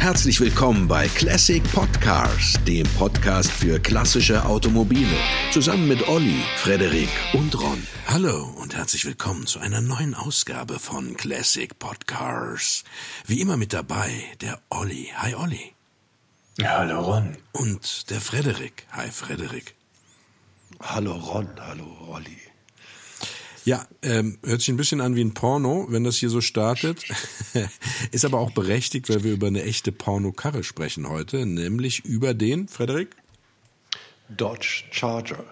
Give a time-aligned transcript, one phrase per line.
[0.00, 5.14] Herzlich willkommen bei Classic Podcars, dem Podcast für klassische Automobile.
[5.52, 7.86] Zusammen mit Olli, Frederik und Ron.
[8.06, 12.82] Hallo und herzlich willkommen zu einer neuen Ausgabe von Classic Podcars.
[13.26, 14.10] Wie immer mit dabei
[14.40, 15.10] der Olli.
[15.16, 15.74] Hi Olli.
[16.56, 17.36] Ja, hallo Ron.
[17.52, 18.86] Und der Frederik.
[18.92, 19.74] Hi Frederik.
[20.80, 22.38] Hallo Ron, hallo Olli.
[23.70, 27.04] Ja, ähm, hört sich ein bisschen an wie ein Porno, wenn das hier so startet.
[28.10, 32.66] Ist aber auch berechtigt, weil wir über eine echte Pornokarre sprechen heute, nämlich über den,
[32.66, 33.14] Frederik?
[34.28, 35.44] Dodge Charger.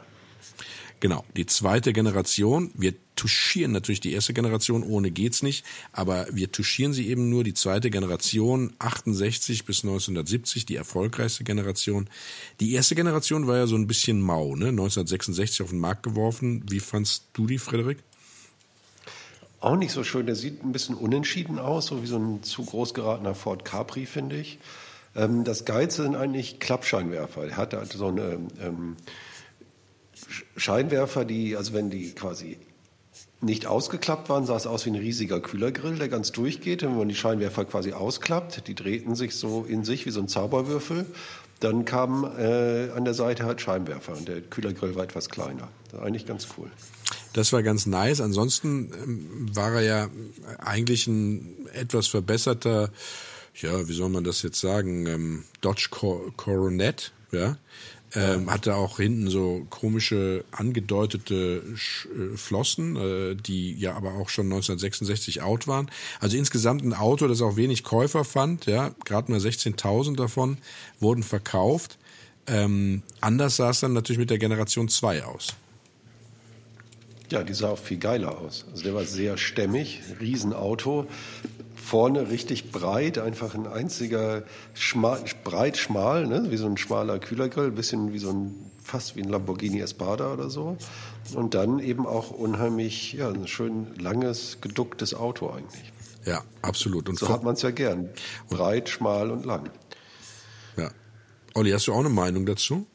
[0.99, 2.73] Genau, die zweite Generation.
[2.75, 7.45] Wir touchieren natürlich die erste Generation, ohne geht's nicht, aber wir touchieren sie eben nur
[7.45, 12.11] die zweite Generation, 68 bis 1970, die erfolgreichste Generation.
[12.59, 14.71] Die erste Generation war ja so ein bisschen mau, ne?
[14.71, 16.65] 1966 auf den Markt geworfen.
[16.69, 17.98] Wie fandst du die, Frederik?
[19.61, 20.27] Auch nicht so schön.
[20.27, 24.07] Der sieht ein bisschen unentschieden aus, so wie so ein zu groß geratener Ford Capri,
[24.07, 24.59] finde ich.
[25.17, 27.48] Ähm, das Geilste sind eigentlich Klappscheinwerfer.
[27.48, 28.97] Er hatte so eine ähm,
[30.56, 32.59] Scheinwerfer, die, also wenn die quasi
[33.41, 36.83] nicht ausgeklappt waren, sah es aus wie ein riesiger Kühlergrill, der ganz durchgeht.
[36.83, 40.20] Und wenn man die Scheinwerfer quasi ausklappt, die drehten sich so in sich wie so
[40.20, 41.06] ein Zauberwürfel,
[41.61, 45.69] dann kam äh, an der Seite halt Scheinwerfer und der Kühlergrill war etwas kleiner.
[45.91, 46.70] Das war eigentlich ganz cool.
[47.33, 48.21] Das war ganz nice.
[48.21, 50.09] Ansonsten ähm, war er ja
[50.59, 52.91] eigentlich ein etwas verbesserter,
[53.55, 57.57] ja, wie soll man das jetzt sagen, ähm, Dodge Coronet, ja.
[58.15, 64.31] Ähm, hatte auch hinten so komische angedeutete Sch äh, Flossen, äh, die ja aber auch
[64.31, 65.91] schon 1966 out waren.
[66.19, 68.65] Also insgesamt ein Auto, das auch wenig Käufer fand.
[68.65, 70.57] Ja, gerade mal 16.000 davon
[71.01, 71.98] wurden verkauft.
[72.47, 75.48] Ähm, anders sah es dann natürlich mit der Generation 2 aus.
[77.31, 78.65] Ja, die sah auch viel geiler aus.
[78.71, 81.07] Also der war sehr stämmig, Riesenauto,
[81.77, 86.47] vorne richtig breit, einfach ein einziger schmal, breit schmal, ne?
[86.51, 88.55] wie so ein schmaler Kühlergrill, bisschen wie so ein
[88.89, 90.77] fast wie ein Lamborghini Espada oder so.
[91.35, 95.92] Und dann eben auch unheimlich, ja, ein schön langes, geducktes Auto eigentlich.
[96.25, 97.08] Ja, absolut.
[97.08, 98.08] Und so hat man es ja gern.
[98.48, 99.70] Breit, schmal und lang.
[100.77, 100.91] Ja.
[101.55, 102.86] Olli, hast du auch eine Meinung dazu?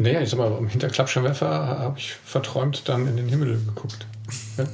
[0.00, 4.06] Naja, ich sag mal, hinter Klappscheinwerfer habe ich verträumt dann in den Himmel geguckt.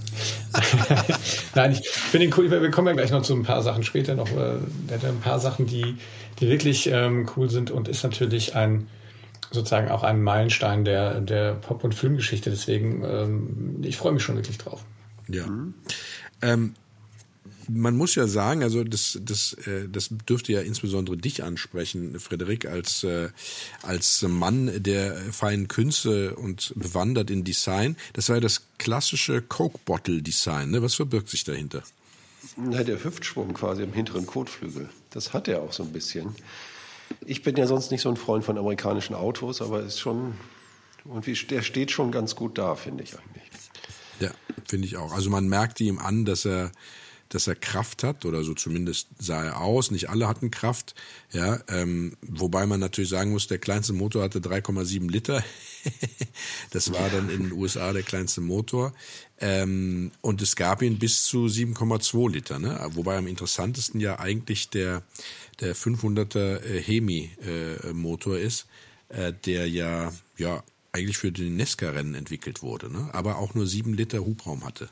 [1.56, 2.48] Nein, ich finde ihn cool.
[2.48, 4.30] Wir kommen ja gleich noch zu ein paar Sachen später noch.
[4.30, 5.96] Äh, der hat ein paar Sachen, die,
[6.38, 8.86] die wirklich ähm, cool sind und ist natürlich ein
[9.50, 12.50] sozusagen auch ein Meilenstein der, der Pop- und Filmgeschichte.
[12.50, 14.84] Deswegen, ähm, ich freue mich schon wirklich drauf.
[15.26, 15.46] Ja.
[15.46, 15.74] Mhm.
[16.40, 16.74] Ähm,
[17.68, 22.66] man muss ja sagen, also das, das, äh, das dürfte ja insbesondere dich ansprechen, Frederik,
[22.66, 23.30] als, äh,
[23.82, 27.96] als Mann der feinen Künste und bewandert in Design.
[28.12, 30.70] Das war ja das klassische Coke-Bottle-Design.
[30.70, 30.82] Ne?
[30.82, 31.82] Was verbirgt sich dahinter?
[32.56, 34.88] Na, der Hüftschwung quasi im hinteren Kotflügel.
[35.10, 36.34] Das hat er auch so ein bisschen.
[37.24, 40.34] Ich bin ja sonst nicht so ein Freund von amerikanischen Autos, aber ist schon,
[41.04, 43.42] und wie, der steht schon ganz gut da, finde ich eigentlich.
[44.20, 44.30] Ja,
[44.64, 45.12] finde ich auch.
[45.12, 46.72] Also man merkt ihm an, dass er
[47.28, 49.90] dass er Kraft hat oder so zumindest sah er aus.
[49.90, 50.94] Nicht alle hatten Kraft,
[51.32, 51.60] ja.
[51.68, 55.44] Ähm, wobei man natürlich sagen muss, der kleinste Motor hatte 3,7 Liter.
[56.70, 58.92] das war dann in den USA der kleinste Motor.
[59.38, 62.80] Ähm, und es gab ihn bis zu 7,2 Liter, ne?
[62.90, 65.02] Wobei am interessantesten ja eigentlich der
[65.60, 68.66] der 500er äh, Hemi äh, Motor ist,
[69.08, 70.62] äh, der ja ja
[70.96, 73.10] eigentlich für die Nesca-Rennen entwickelt wurde, ne?
[73.12, 74.88] aber auch nur 7 Liter Hubraum hatte.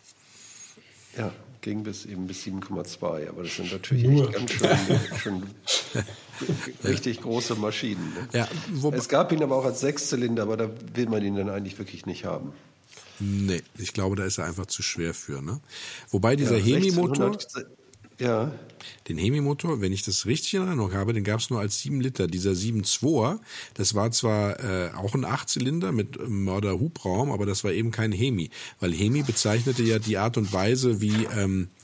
[1.17, 1.33] Ja,
[1.65, 3.29] ging bis eben bis 7,2.
[3.29, 4.29] Aber das sind natürlich Nur.
[4.29, 4.69] echt ganz schön,
[5.19, 5.43] schön
[6.85, 8.13] richtig große Maschinen.
[8.15, 8.29] Ne?
[8.33, 8.49] Ja,
[8.93, 12.07] es gab ihn aber auch als Sechszylinder, aber da will man ihn dann eigentlich wirklich
[12.07, 12.53] nicht haben.
[13.19, 15.41] Nee, ich glaube, da ist er einfach zu schwer für.
[15.41, 15.61] Ne?
[16.11, 17.39] Wobei dieser ja, Hemi-Motor.
[18.19, 18.53] Ja.
[19.09, 22.01] Den Hemi-Motor, wenn ich das richtig in Erinnerung habe, den gab es nur als 7
[22.01, 22.27] Liter.
[22.27, 23.39] Dieser 7.2er,
[23.75, 28.51] das war zwar äh, auch ein Achtzylinder mit Mörder-Hubraum, aber das war eben kein Hemi.
[28.81, 31.69] Weil Hemi bezeichnete ja die Art und Weise, wie ähm,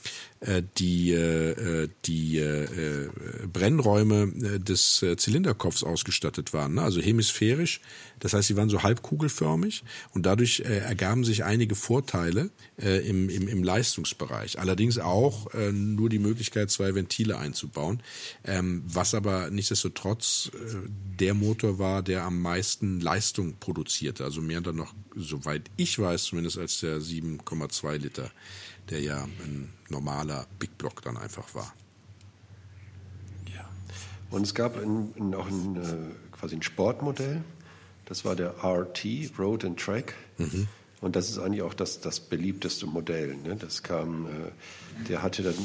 [0.79, 3.09] die, äh, die äh,
[3.53, 6.75] Brennräume äh, des äh, Zylinderkopfs ausgestattet waren.
[6.75, 6.81] Ne?
[6.81, 7.79] Also hemisphärisch,
[8.19, 9.83] das heißt, sie waren so halbkugelförmig
[10.15, 12.49] und dadurch äh, ergaben sich einige Vorteile
[12.81, 14.57] äh, im, im, im Leistungsbereich.
[14.57, 18.01] Allerdings auch äh, nur die Möglichkeit, zwei Ventile einzubauen,
[18.43, 20.89] ähm, was aber nichtsdestotrotz äh,
[21.19, 24.23] der Motor war, der am meisten Leistung produzierte.
[24.23, 28.31] Also mehr dann noch, soweit ich weiß, zumindest als der 7,2 Liter
[28.89, 31.73] der ja ein normaler Big Block dann einfach war.
[33.53, 33.67] Ja.
[34.29, 37.43] Und es gab in, in auch ein, äh, quasi ein Sportmodell,
[38.05, 39.05] das war der RT,
[39.39, 40.15] Road and Track.
[40.37, 40.67] Mhm.
[40.99, 43.35] Und das ist eigentlich auch das, das beliebteste Modell.
[43.35, 43.55] Ne?
[43.55, 45.55] Das kam, äh, der hatte dann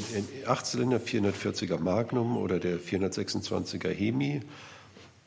[0.47, 4.41] 8 Zylinder, 440er Magnum oder der 426er Hemi.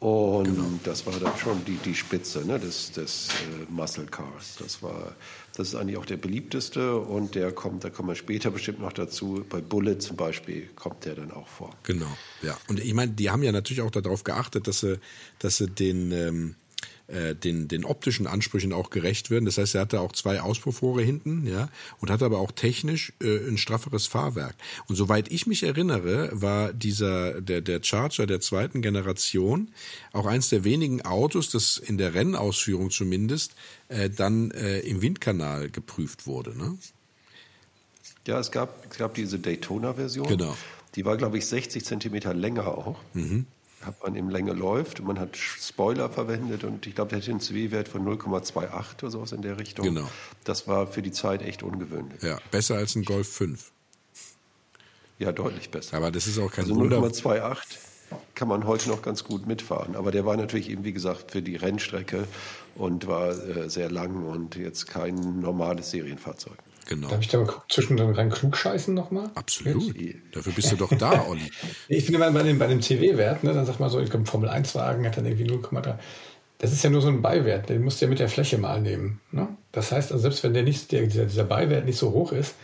[0.01, 0.65] Und genau.
[0.83, 4.57] das war dann schon die, die Spitze ne, des, des äh, Muscle Cars.
[4.59, 5.15] Das war,
[5.55, 8.95] das ist eigentlich auch der beliebteste und der kommt, da kommen wir später bestimmt noch
[8.95, 9.45] dazu.
[9.51, 11.77] Bei Bullet zum Beispiel kommt der dann auch vor.
[11.83, 12.57] Genau, ja.
[12.69, 14.99] Und ich meine, die haben ja natürlich auch darauf geachtet, dass sie,
[15.39, 16.55] dass sie den ähm,
[17.11, 19.45] äh, den, den optischen Ansprüchen auch gerecht werden.
[19.45, 21.69] Das heißt, er hatte auch zwei Auspuffrohre hinten, ja,
[22.01, 24.55] und hatte aber auch technisch äh, ein strafferes Fahrwerk.
[24.89, 29.69] Und soweit ich mich erinnere, war dieser der der Charger der zweiten Generation
[30.13, 33.55] auch eins der wenigen Autos, das in der Rennausführung zumindest
[33.89, 36.57] äh, dann äh, im Windkanal geprüft wurde.
[36.57, 36.79] Ne?
[38.27, 40.27] Ja, es gab es gab diese Daytona-Version.
[40.27, 40.57] Genau.
[40.95, 42.99] Die war, glaube ich, 60 Zentimeter länger auch.
[43.15, 43.47] Mhm
[43.83, 45.03] hat man im Länge läuft.
[45.03, 49.33] Man hat Spoiler verwendet und ich glaube, der hatte einen CW-Wert von 0,28 oder sowas
[49.33, 49.85] in der Richtung.
[49.87, 50.09] Genau.
[50.45, 52.23] Das war für die Zeit echt ungewöhnlich.
[52.23, 53.73] Ja, besser als ein Golf 5.
[55.19, 55.97] Ja, deutlich besser.
[55.97, 57.91] Aber das ist auch kein also 0,28
[58.35, 59.97] kann man heute noch ganz gut mitfahren.
[59.97, 62.27] Aber der war natürlich eben, wie gesagt, für die Rennstrecke
[62.75, 66.59] und war äh, sehr lang und jetzt kein normales Serienfahrzeug.
[66.91, 67.07] Genau.
[67.07, 69.31] Darf ich da mal zwischendrin rein klugscheißen nochmal?
[69.37, 69.97] Absolut.
[69.97, 70.19] Jetzt?
[70.33, 71.49] Dafür bist du doch da, Olli.
[71.87, 74.27] ich finde mal bei dem, bei dem CW-Wert, ne, dann sag mal so, ich glaube,
[74.27, 75.95] Formel-1-Wagen hat dann irgendwie 0,3.
[76.59, 78.81] Das ist ja nur so ein Beiwert, den musst du ja mit der Fläche mal
[78.81, 79.21] nehmen.
[79.31, 79.47] Ne?
[79.71, 82.57] Das heißt, also selbst wenn der nicht, der, dieser, dieser Beiwert nicht so hoch ist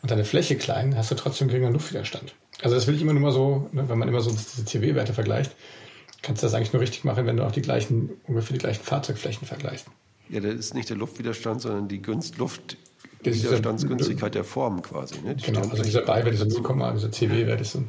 [0.00, 2.34] und deine Fläche klein, hast du trotzdem geringer Luftwiderstand.
[2.62, 5.12] Also das will ich immer nur mal so, ne, wenn man immer so diese CW-Werte
[5.12, 5.54] vergleicht,
[6.22, 8.82] kannst du das eigentlich nur richtig machen, wenn du auch die gleichen, ungefähr die gleichen
[8.82, 9.88] Fahrzeugflächen vergleichst.
[10.30, 12.78] Ja, das ist nicht der Luftwiderstand, sondern die Günstluft,
[13.32, 15.20] Widerstandsgünstigkeit der Form quasi.
[15.22, 15.34] Ne?
[15.34, 17.88] Die genau, also dieser Beiwert, dieser 0, dieser CW-Wert ist, ein,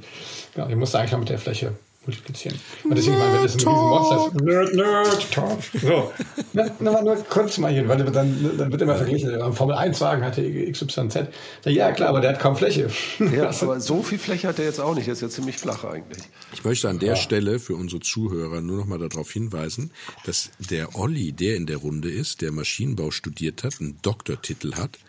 [0.54, 1.74] genau, den musst eigentlich noch mit der Fläche
[2.06, 2.60] multiplizieren.
[2.84, 5.64] Und deswegen, meine, wenn das ein Riesenmonster ist, nerd, nerd, top.
[5.82, 6.12] So.
[6.54, 8.14] Na, na, nur kurz mal hier, weil dann,
[8.58, 11.28] dann wird immer verglichen, ein Formel-1-Wagen hatte XYZ.
[11.66, 12.90] Ja, klar, aber der hat kaum Fläche.
[13.34, 15.08] Ja, aber so viel Fläche hat er jetzt auch nicht.
[15.08, 16.24] Der ist ja ziemlich flach eigentlich.
[16.54, 17.16] Ich möchte an der ja.
[17.16, 19.92] Stelle für unsere Zuhörer nur noch mal darauf hinweisen,
[20.26, 25.00] dass der Olli, der in der Runde ist, der Maschinenbau studiert hat, einen Doktortitel hat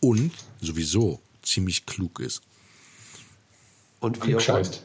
[0.00, 2.42] und sowieso ziemlich klug ist.
[4.00, 4.84] Und wie scheißt.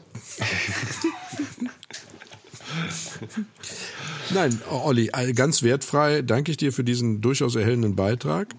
[4.30, 8.54] Nein, Olli, ganz wertfrei danke ich dir für diesen durchaus erhellenden Beitrag.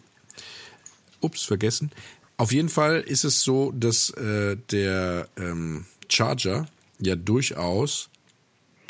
[1.21, 1.92] Ups, vergessen.
[2.38, 6.68] Auf jeden Fall ist es so, dass äh, der ähm, Charger
[7.00, 8.10] ja durchaus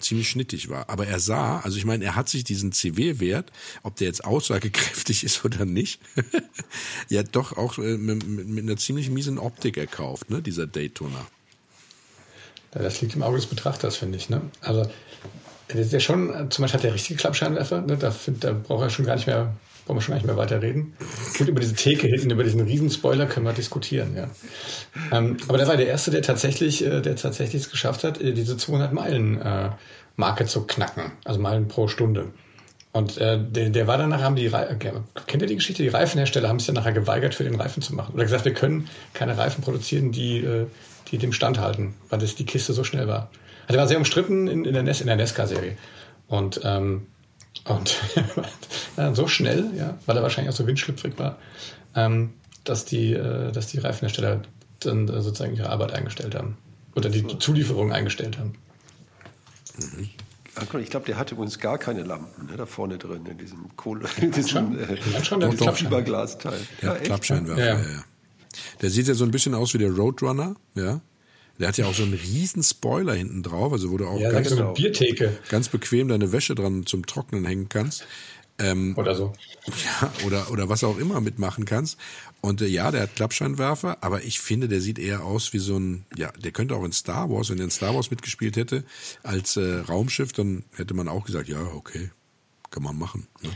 [0.01, 0.89] ziemlich schnittig war.
[0.89, 3.51] Aber er sah, also ich meine, er hat sich diesen CW-Wert,
[3.83, 5.99] ob der jetzt aussagekräftig ist oder nicht,
[7.09, 11.25] ja doch auch äh, mit, mit, einer ziemlich miesen Optik erkauft, ne, dieser Daytona.
[12.71, 14.29] Das liegt im Auge des Betrachters, finde ich.
[14.29, 14.41] Ne?
[14.61, 14.89] Also,
[15.73, 17.97] der ist ja schon, zum Beispiel hat der richtige Klappscheinwerfer, ne?
[17.97, 19.55] da, find, da braucht er schon gar nicht mehr
[19.87, 20.93] wollen wir schon gar nicht mehr weiter reden.
[21.37, 24.27] Gut, über diese Theke hinten, über diesen Riesenspoiler können wir diskutieren, ja.
[25.11, 28.33] Ähm, aber der war der Erste, der tatsächlich, äh, der tatsächlich es geschafft hat, äh,
[28.33, 29.69] diese 200 Meilen äh,
[30.15, 31.11] Marke zu knacken.
[31.23, 32.29] Also Meilen pro Stunde.
[32.91, 34.75] Und äh, der, der war danach, haben die, Re
[35.27, 35.83] kennt ihr die Geschichte?
[35.83, 38.15] Die Reifenhersteller haben sich dann nachher geweigert, für den Reifen zu machen.
[38.15, 40.65] Oder gesagt, wir können keine Reifen produzieren, die, äh,
[41.11, 43.29] die dem standhalten, weil das die Kiste so schnell war.
[43.67, 45.77] Also der war sehr umstritten in, in der, Nes in der Nesca-Serie.
[46.27, 47.07] Und ähm,
[47.65, 47.95] und
[49.13, 51.37] so schnell, ja, weil er wahrscheinlich auch so windschlüpfrig war,
[51.95, 52.33] ähm,
[52.63, 54.41] dass, die, äh, dass die Reifenhersteller
[54.79, 56.57] dann äh, sozusagen ihre Arbeit eingestellt haben.
[56.95, 58.55] Oder die Zulieferung eingestellt haben.
[59.77, 60.09] Mhm.
[60.81, 64.07] Ich glaube, der hatte übrigens gar keine Lampen ne, da vorne drin, in diesem Kohle,
[64.21, 66.59] in diesem äh, Fiberglasteil.
[66.81, 68.03] Ja, ja Klappscheinwerfer, ja, ja.
[68.81, 71.01] Der sieht ja so ein bisschen aus wie der Roadrunner, ja.
[71.59, 74.31] Der hat ja auch so einen riesen Spoiler hinten drauf, also wo du auch ja,
[74.31, 75.37] ganz, Biertheke.
[75.49, 78.05] ganz bequem deine Wäsche dran zum Trocknen hängen kannst.
[78.59, 79.33] Ähm, oder so.
[79.67, 81.97] Ja, oder, oder was auch immer mitmachen kannst.
[82.41, 85.77] Und äh, ja, der hat Klappscheinwerfer, aber ich finde, der sieht eher aus wie so
[85.77, 88.83] ein, ja, der könnte auch in Star Wars, wenn er in Star Wars mitgespielt hätte,
[89.23, 92.09] als äh, Raumschiff, dann hätte man auch gesagt, ja, okay,
[92.71, 93.27] kann man machen.
[93.43, 93.49] Ne?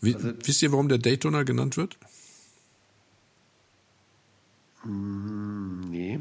[0.00, 1.96] Wie, also, wisst ihr, warum der Daytona genannt wird?
[4.86, 6.20] Hm, nee.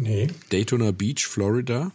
[0.00, 0.28] Nee.
[0.50, 1.92] Daytona Beach, Florida.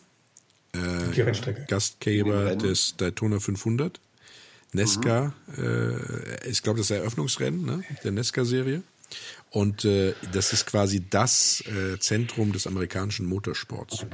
[0.74, 1.34] Äh,
[1.68, 4.00] Gastgeber des Daytona 500.
[4.74, 5.64] Nesca, mhm.
[5.64, 8.84] äh, ich glaube, das Eröffnungsrennen ne, der Nesca-Serie.
[9.50, 14.06] Und äh, das ist quasi das äh, Zentrum des amerikanischen Motorsports.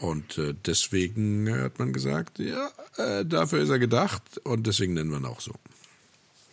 [0.00, 5.10] Und äh, deswegen hat man gesagt, ja, äh, dafür ist er gedacht und deswegen nennen
[5.10, 5.52] wir ihn auch so.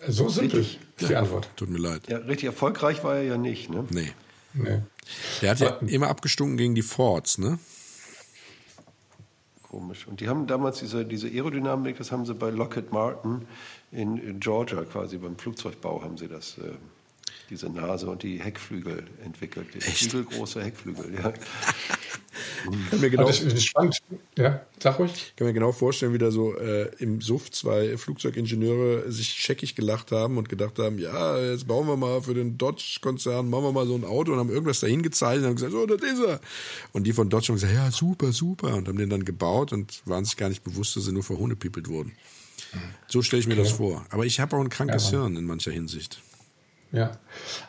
[0.08, 1.50] So simpel ist die Antwort.
[1.56, 2.08] Tut mir leid.
[2.08, 3.86] Ja, richtig erfolgreich war er ja nicht, ne?
[3.90, 4.14] Nee.
[4.54, 4.80] nee.
[5.42, 7.60] Der hat ja immer abgestunken gegen die Fords, ne?
[9.70, 10.08] komisch.
[10.08, 13.48] Und die haben damals diese, diese Aerodynamik, das haben sie bei Lockheed Martin
[13.92, 16.58] in, in Georgia quasi, beim Flugzeugbau haben sie das.
[16.58, 16.74] Äh,
[17.50, 19.74] diese Nase und die Heckflügel entwickelt.
[19.74, 21.34] Die flügelgroße Heckflügel, ja.
[22.90, 24.00] kann mir genau, das ist spannend.
[24.38, 25.12] Ja, sag ruhig.
[25.12, 29.76] Ich kann mir genau vorstellen, wie da so äh, im Suff zwei Flugzeugingenieure sich scheckig
[29.76, 33.72] gelacht haben und gedacht haben, ja, jetzt bauen wir mal für den Dodge-Konzern, machen wir
[33.72, 36.24] mal so ein Auto und haben irgendwas dahin gezeichnet und haben gesagt, oh, das ist
[36.24, 36.40] er.
[36.94, 38.76] Und die von Dodge haben gesagt, ja, super, super.
[38.76, 41.88] Und haben den dann gebaut und waren sich gar nicht bewusst, dass sie nur verhohnepiepelt
[41.88, 42.14] wurden.
[43.08, 43.64] So stelle ich mir okay.
[43.64, 44.06] das vor.
[44.10, 46.22] Aber ich habe auch ein krankes ja, Hirn in mancher Hinsicht.
[46.92, 47.12] Ja,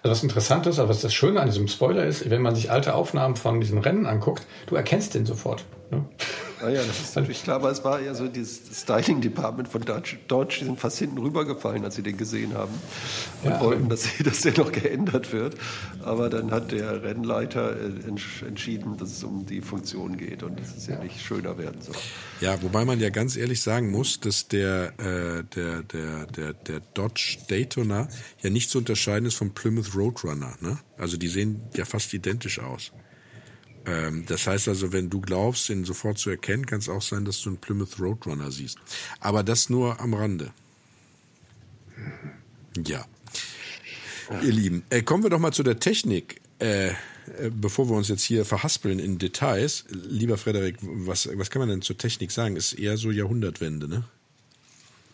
[0.03, 2.71] also was interessant ist, aber was das Schöne an diesem Spoiler ist, wenn man sich
[2.71, 5.65] alte Aufnahmen von diesen Rennen anguckt, du erkennst den sofort.
[5.91, 6.07] Ne?
[6.63, 9.81] Ah ja, das ist natürlich klar, aber es war ja so dieses Styling Department von
[9.83, 12.75] Dodge, Dodge die sind fast hinten rübergefallen, als sie den gesehen haben
[13.43, 15.57] und ja, wollten, dass, dass der noch geändert wird.
[16.03, 20.77] Aber dann hat der Rennleiter äh, entschieden, dass es um die Funktion geht und dass
[20.77, 21.97] es ja, ja nicht schöner werden soll.
[22.41, 26.81] Ja, wobei man ja ganz ehrlich sagen muss, dass der, äh, der, der, der, der
[26.95, 28.09] Dodge Daytona
[28.43, 30.57] ja nicht zu unterscheiden ist vom Plymouth Roadrunner.
[30.61, 30.79] Ne?
[30.99, 32.93] Also die sehen ja fast identisch aus.
[33.91, 37.25] Ähm, das heißt also, wenn du glaubst, ihn sofort zu erkennen, kann es auch sein,
[37.25, 38.79] dass du einen Plymouth Roadrunner siehst.
[39.21, 40.53] Aber das nur am Rande.
[42.87, 43.05] Ja.
[44.43, 46.41] Ihr Lieben, äh, kommen wir doch mal zu der Technik.
[46.61, 46.95] Äh, äh,
[47.51, 51.83] bevor wir uns jetzt hier verhaspeln in Details, lieber Frederik, was, was kann man denn
[51.83, 52.57] zur Technik sagen?
[52.57, 54.05] Ist eher so Jahrhundertwende, ne?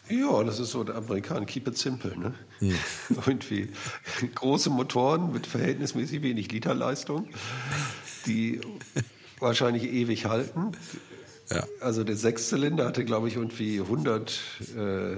[0.09, 2.16] Ja, das ist so der Amerikaner, keep it simple.
[2.16, 2.35] Ne?
[2.61, 2.75] Hm.
[3.26, 3.71] Irgendwie
[4.35, 7.28] große Motoren mit verhältnismäßig wenig Literleistung
[8.26, 8.61] die
[9.40, 10.73] wahrscheinlich ewig halten.
[11.50, 11.64] Ja.
[11.80, 14.40] Also der Sechszylinder hatte, glaube ich, irgendwie 100,
[14.76, 15.16] äh,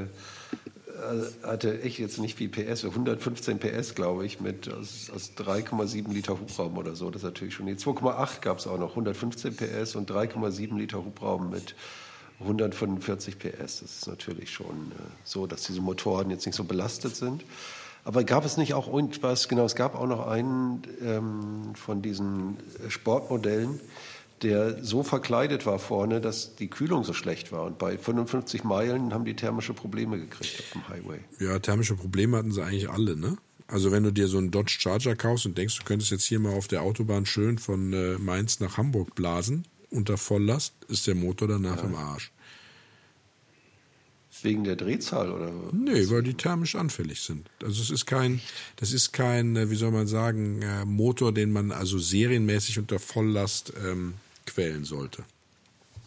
[1.42, 6.38] hatte echt jetzt nicht viel PS, 115 PS, glaube ich, mit aus, aus 3,7 Liter
[6.38, 7.10] Hubraum oder so.
[7.10, 7.66] Das ist natürlich schon.
[7.66, 11.74] Die 2,8 gab es auch noch, 115 PS und 3,7 Liter Hubraum mit
[12.40, 13.80] 145 PS.
[13.80, 17.42] Das ist natürlich schon äh, so, dass diese Motoren jetzt nicht so belastet sind.
[18.08, 22.56] Aber gab es nicht auch irgendwas, genau, es gab auch noch einen ähm, von diesen
[22.88, 23.80] Sportmodellen,
[24.40, 27.64] der so verkleidet war vorne, dass die Kühlung so schlecht war.
[27.64, 31.18] Und bei 55 Meilen haben die thermische Probleme gekriegt auf dem Highway.
[31.38, 33.36] Ja, thermische Probleme hatten sie eigentlich alle, ne?
[33.66, 36.40] Also wenn du dir so einen Dodge Charger kaufst und denkst, du könntest jetzt hier
[36.40, 41.14] mal auf der Autobahn schön von äh, Mainz nach Hamburg blasen unter Volllast, ist der
[41.14, 41.82] Motor danach ja.
[41.82, 42.32] im Arsch.
[44.42, 45.50] Wegen der Drehzahl oder?
[45.72, 47.48] Nee, weil die thermisch anfällig sind.
[47.62, 48.40] Also es ist kein,
[48.76, 52.98] das ist kein, äh, wie soll man sagen, äh, Motor, den man also serienmäßig unter
[52.98, 54.14] Volllast ähm,
[54.46, 55.24] quälen sollte.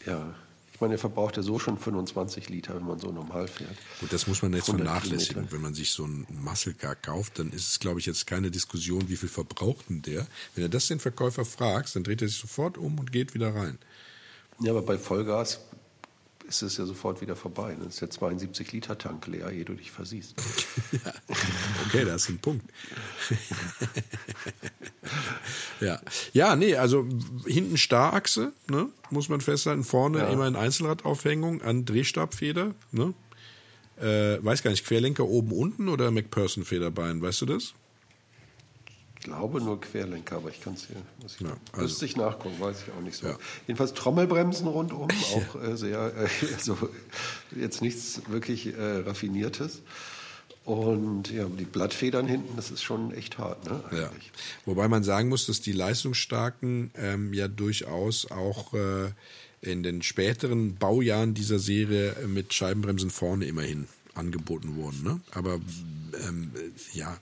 [0.06, 0.34] Ja,
[0.74, 3.78] ich meine, er verbraucht ja so schon 25 Liter, wenn man so normal fährt.
[4.02, 5.28] Und das muss man jetzt vernachlässigen.
[5.28, 5.52] Kilometer.
[5.54, 8.50] Wenn man sich so einen Muscle Car kauft, dann ist es, glaube ich, jetzt keine
[8.50, 10.26] Diskussion, wie viel verbraucht denn der.
[10.56, 13.54] Wenn er das den Verkäufer fragt, dann dreht er sich sofort um und geht wieder
[13.54, 13.78] rein.
[14.60, 15.60] Ja, aber bei Vollgas
[16.48, 17.76] ist es ja sofort wieder vorbei.
[17.78, 20.36] Dann ist der 72 Liter Tank leer, ehe du dich versiehst.
[20.92, 21.14] ja.
[21.88, 22.66] Okay, da ist ein Punkt.
[25.82, 26.00] ja.
[26.32, 27.06] ja, nee, also
[27.46, 29.84] hinten Starachse, ne, muss man festhalten.
[29.84, 30.30] Vorne ja.
[30.30, 32.74] immer in Einzelradaufhängung an Drehstabfeder.
[32.92, 33.14] Ne?
[34.00, 37.74] Äh, weiß gar nicht, Querlenker oben, unten oder McPherson-Federbein, weißt du das?
[39.22, 42.18] Ich glaube nur Querlenker, aber ich kann es hier, muss ich, ja, also, müsste ich
[42.18, 43.28] nachgucken, weiß ich auch nicht so.
[43.28, 43.38] Ja.
[43.68, 46.76] Jedenfalls Trommelbremsen rundum, auch äh, sehr, äh, also
[47.56, 49.84] jetzt nichts wirklich äh, Raffiniertes.
[50.66, 53.84] Und ja, die Blattfedern hinten, das ist schon echt hart, ne?
[53.92, 54.12] Ja.
[54.66, 59.12] Wobei man sagen muss, dass die leistungsstarken ähm, ja durchaus auch äh,
[59.62, 65.04] in den späteren Baujahren dieser Serie mit Scheibenbremsen vorne immerhin angeboten wurden.
[65.04, 65.22] Ne?
[65.32, 65.60] Aber
[66.28, 66.52] ähm,
[66.94, 67.18] ja,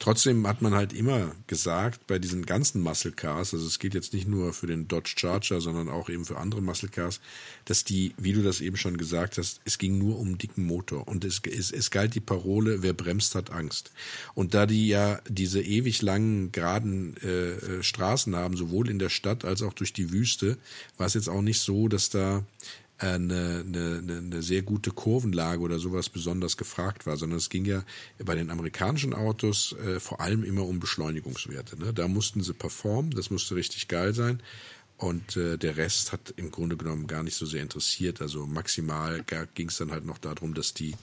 [0.00, 4.12] Trotzdem hat man halt immer gesagt, bei diesen ganzen Muscle Cars, also es geht jetzt
[4.12, 7.20] nicht nur für den Dodge Charger, sondern auch eben für andere Muscle Cars,
[7.64, 11.06] dass die, wie du das eben schon gesagt hast, es ging nur um dicken Motor.
[11.06, 13.92] Und es, es, es galt die Parole, wer bremst, hat Angst.
[14.34, 19.10] Und da die ja diese ewig langen, geraden äh, äh Straßen haben, sowohl in der
[19.10, 20.58] Stadt als auch durch die Wüste,
[20.98, 22.44] war es jetzt auch nicht so, dass da
[22.98, 27.82] eine, eine, eine sehr gute Kurvenlage oder sowas besonders gefragt war, sondern es ging ja
[28.24, 31.78] bei den amerikanischen Autos äh, vor allem immer um Beschleunigungswerte.
[31.78, 31.92] Ne?
[31.92, 34.40] Da mussten sie performen, das musste richtig geil sein.
[34.96, 38.22] Und äh, der Rest hat im Grunde genommen gar nicht so sehr interessiert.
[38.22, 39.24] Also maximal
[39.54, 40.94] ging es dann halt noch darum, dass die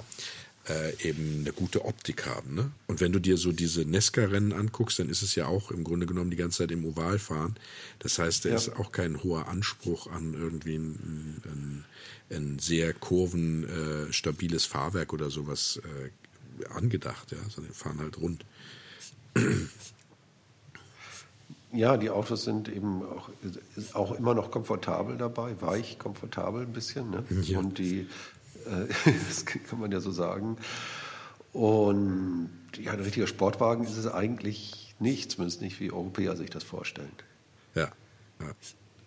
[0.70, 2.54] äh, eben eine gute Optik haben.
[2.54, 2.72] Ne?
[2.88, 6.06] Und wenn du dir so diese Nesca-Rennen anguckst, dann ist es ja auch im Grunde
[6.06, 7.56] genommen die ganze Zeit im Oval fahren.
[8.00, 8.56] Das heißt, da ja.
[8.56, 11.86] ist auch kein hoher Anspruch an irgendwie ein, ein,
[12.30, 16.10] ein sehr kurvenstabiles äh, Fahrwerk oder sowas äh,
[16.70, 18.46] angedacht, ja, sondern fahren halt rund.
[21.74, 23.30] ja, die Autos sind eben auch,
[23.94, 27.10] auch immer noch komfortabel dabei, weich, komfortabel ein bisschen.
[27.10, 27.24] Ne?
[27.44, 27.60] Ja.
[27.60, 28.08] Und die,
[29.28, 30.58] das kann man ja so sagen.
[31.54, 36.64] Und ja, ein richtiger Sportwagen ist es eigentlich nicht, zumindest nicht wie Europäer sich das
[36.64, 37.12] vorstellen.
[37.76, 37.90] Ja,
[38.40, 38.52] ja.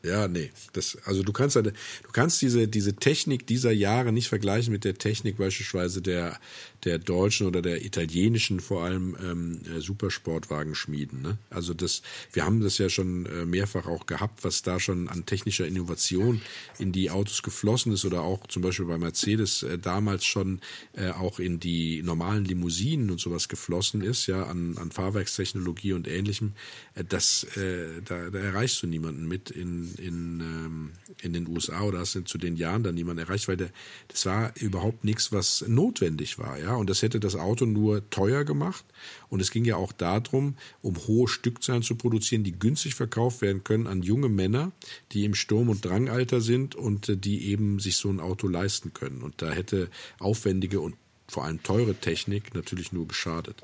[0.04, 0.50] Ja, nee.
[0.74, 1.72] Das, also du kannst, du
[2.12, 6.38] kannst diese, diese Technik dieser Jahre nicht vergleichen mit der Technik beispielsweise der,
[6.84, 11.22] der deutschen oder der italienischen vor allem ähm, äh, Supersportwagenschmieden.
[11.22, 11.38] Ne?
[11.48, 12.02] Also das,
[12.34, 16.42] wir haben das ja schon äh, mehrfach auch gehabt, was da schon an technischer Innovation
[16.78, 20.60] in die Autos geflossen ist oder auch zum Beispiel bei Mercedes äh, damals schon
[20.92, 26.06] äh, auch in die normalen Limousinen und sowas geflossen ist, ja, an, an Fahrwerkstechnologie und
[26.08, 26.52] ähnlichem.
[26.94, 31.82] Äh, das, äh, da, da erreichst du niemanden mit in in, ähm, in den USA
[31.82, 33.70] oder hast du zu den Jahren dann niemand erreicht, weil der,
[34.08, 36.74] das war überhaupt nichts, was notwendig war, ja.
[36.74, 38.84] Und das hätte das Auto nur teuer gemacht.
[39.28, 43.64] Und es ging ja auch darum, um hohe Stückzahlen zu produzieren, die günstig verkauft werden
[43.64, 44.72] können an junge Männer,
[45.12, 48.92] die im Sturm- und Drangalter sind und äh, die eben sich so ein Auto leisten
[48.94, 49.22] können.
[49.22, 50.96] Und da hätte aufwendige und
[51.28, 53.62] vor allem teure Technik natürlich nur geschadet.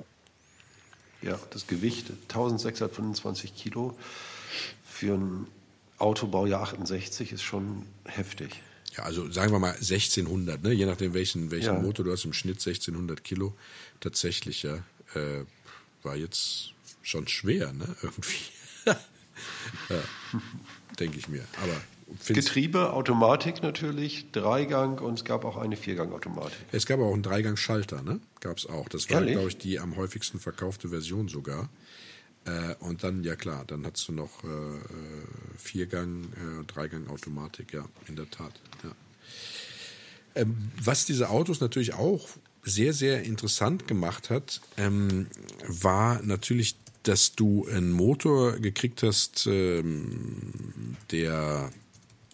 [1.22, 3.96] Ja, das Gewicht 1625 Kilo
[4.84, 5.46] für ein
[6.00, 8.62] Autobaujahr 68 ist schon heftig.
[8.96, 10.72] Ja, also sagen wir mal 1600, ne?
[10.72, 11.80] je nachdem welchen, welchen ja.
[11.80, 13.54] Motor du hast, im Schnitt 1600 Kilo.
[14.00, 14.76] Tatsächlich, ja.
[15.14, 15.44] Äh,
[16.02, 17.86] war jetzt schon schwer, ne?
[18.02, 18.36] Irgendwie.
[18.86, 20.02] ja,
[20.98, 21.44] denke ich mir.
[21.62, 21.80] Aber
[22.26, 26.58] Getriebe, Automatik natürlich, Dreigang und es gab auch eine Viergang-Automatik.
[26.72, 28.20] Es gab auch einen Dreigang-Schalter, ne?
[28.40, 28.88] Gab es auch.
[28.88, 31.68] Das war, glaube ich, die am häufigsten verkaufte Version sogar.
[32.44, 34.82] Äh, und dann, ja klar, dann hast du noch äh, äh,
[35.56, 38.52] Viergang, äh, Dreigang Automatik, ja, in der Tat.
[38.82, 38.90] Ja.
[40.34, 42.28] Ähm, was diese Autos natürlich auch
[42.62, 45.26] sehr, sehr interessant gemacht hat, ähm,
[45.66, 51.70] war natürlich, dass du einen Motor gekriegt hast, ähm, der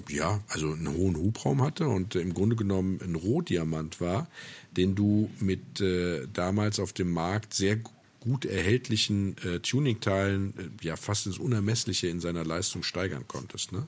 [0.09, 4.29] ja, also einen hohen Hubraum hatte und im Grunde genommen ein Rohdiamant war,
[4.77, 7.79] den du mit äh, damals auf dem Markt sehr
[8.27, 13.73] gut erhältlichen äh, Tuning-Teilen äh, ja fast ins Unermessliche in seiner Leistung steigern konntest.
[13.73, 13.87] Ne?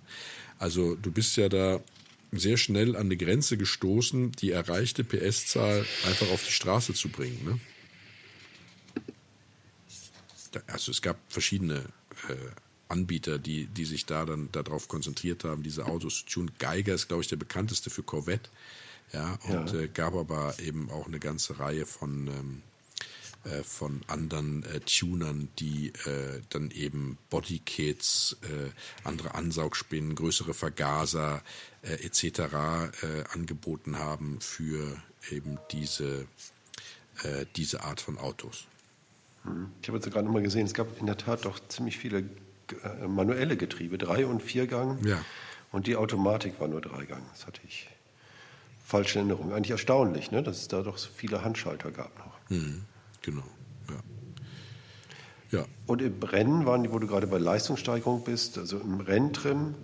[0.59, 1.80] Also du bist ja da
[2.30, 7.41] sehr schnell an eine Grenze gestoßen, die erreichte PS-Zahl einfach auf die Straße zu bringen.
[7.45, 7.60] Ne?
[10.69, 11.86] Also es gab verschiedene
[12.28, 12.34] äh,
[12.89, 16.50] Anbieter, die, die sich da dann darauf konzentriert haben, diese Autos zu tun.
[16.58, 18.50] Geiger ist, glaube ich, der bekannteste für Corvette.
[19.12, 19.80] Ja, und ja.
[19.80, 22.62] Äh, gab aber eben auch eine ganze Reihe von ähm,
[23.44, 28.70] äh, von anderen äh, Tunern, die äh, dann eben Bodykits, äh,
[29.06, 31.42] andere Ansaugspinnen, größere Vergaser
[31.82, 32.24] äh, etc.
[32.38, 34.96] Äh, angeboten haben für
[35.30, 36.26] eben diese,
[37.56, 38.68] diese Art von Autos.
[39.42, 39.72] Hm.
[39.82, 42.22] Ich habe jetzt gerade nochmal gesehen, es gab in der Tat doch ziemlich viele
[43.06, 45.04] manuelle Getriebe, Drei- und Viergang.
[45.04, 45.24] Ja.
[45.72, 47.22] Und die Automatik war nur Dreigang.
[47.32, 47.88] Das hatte ich
[48.84, 49.52] falsche Erinnerung.
[49.52, 50.42] Eigentlich erstaunlich, ne?
[50.42, 52.38] dass es da doch so viele Handschalter gab noch.
[52.48, 52.84] Mhm.
[53.30, 53.45] Genau.
[55.50, 55.58] Ja.
[55.58, 55.64] ja.
[55.86, 59.75] Und im Rennen waren die, wo du gerade bei Leistungssteigerung bist, also im Renntrim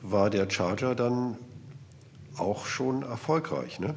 [0.00, 1.36] war der Charger dann
[2.36, 3.80] auch schon erfolgreich.
[3.80, 3.94] Ne?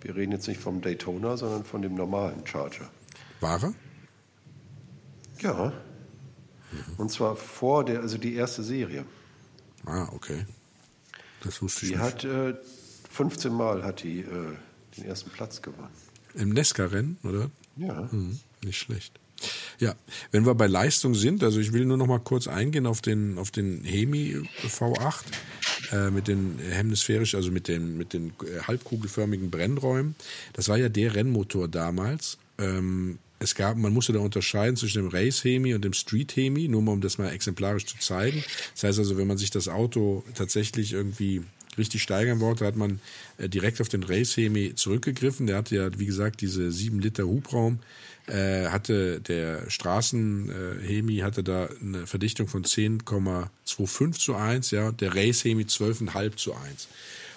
[0.00, 2.90] Wir reden jetzt nicht vom Daytona, sondern von dem normalen Charger.
[3.40, 3.74] War er?
[5.40, 5.72] Ja.
[6.72, 6.94] Mhm.
[6.96, 9.04] Und zwar vor der, also die erste Serie.
[9.86, 10.44] Ah, okay.
[11.42, 12.04] Das wusste ich die nicht.
[12.04, 12.54] Hat, äh,
[13.10, 14.56] 15 Mal hat die äh,
[14.96, 15.92] den ersten Platz gewonnen.
[16.34, 17.50] Im Nesca-Rennen, oder?
[17.80, 18.10] Ja.
[18.10, 19.18] Hm, nicht schlecht.
[19.78, 19.94] Ja,
[20.32, 23.38] wenn wir bei Leistung sind, also ich will nur noch mal kurz eingehen auf den,
[23.38, 25.22] auf den Hemi V8
[25.92, 30.14] äh, mit den hemisphärisch, also mit den, mit den äh, halbkugelförmigen Brennräumen.
[30.52, 32.36] Das war ja der Rennmotor damals.
[32.58, 36.68] Ähm, es gab, man musste da unterscheiden zwischen dem Race Hemi und dem Street Hemi,
[36.68, 38.44] nur mal um das mal exemplarisch zu zeigen.
[38.74, 41.42] Das heißt also, wenn man sich das Auto tatsächlich irgendwie
[41.78, 43.00] richtig steigern wollte, hat man
[43.38, 45.46] äh, direkt auf den Race Hemi zurückgegriffen.
[45.46, 47.80] Der hatte ja, wie gesagt, diese sieben Liter Hubraum.
[48.26, 55.44] Äh, hatte der Straßen-Hemi hatte da eine Verdichtung von 10,25 zu 1, ja, der Race
[55.44, 56.88] Hemi 12,5 zu 1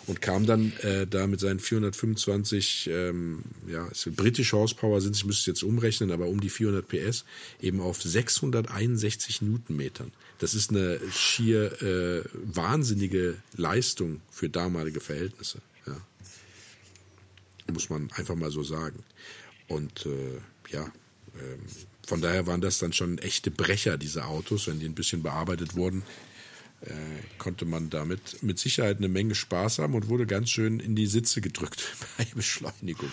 [0.08, 5.41] und kam dann äh, da mit seinen 425, ähm, ja, britische Horsepower sind, ich müsste
[5.41, 7.26] es jetzt umrechnen, aber um die 400 PS
[7.62, 10.12] eben auf 661 Newtonmetern.
[10.39, 15.60] Das ist eine schier äh, wahnsinnige Leistung für damalige Verhältnisse.
[15.86, 15.96] Ja.
[17.72, 19.04] Muss man einfach mal so sagen.
[19.67, 20.39] Und äh,
[20.72, 20.84] ja,
[21.39, 21.60] ähm,
[22.06, 25.76] von daher waren das dann schon echte Brecher, diese Autos, wenn die ein bisschen bearbeitet
[25.76, 26.04] wurden
[26.86, 26.93] äh,
[27.38, 31.08] konnte man damit mit Sicherheit eine Menge Spaß haben und wurde ganz schön in die
[31.08, 31.84] Sitze gedrückt
[32.17, 33.10] bei Beschleunigung.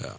[0.00, 0.18] Ja.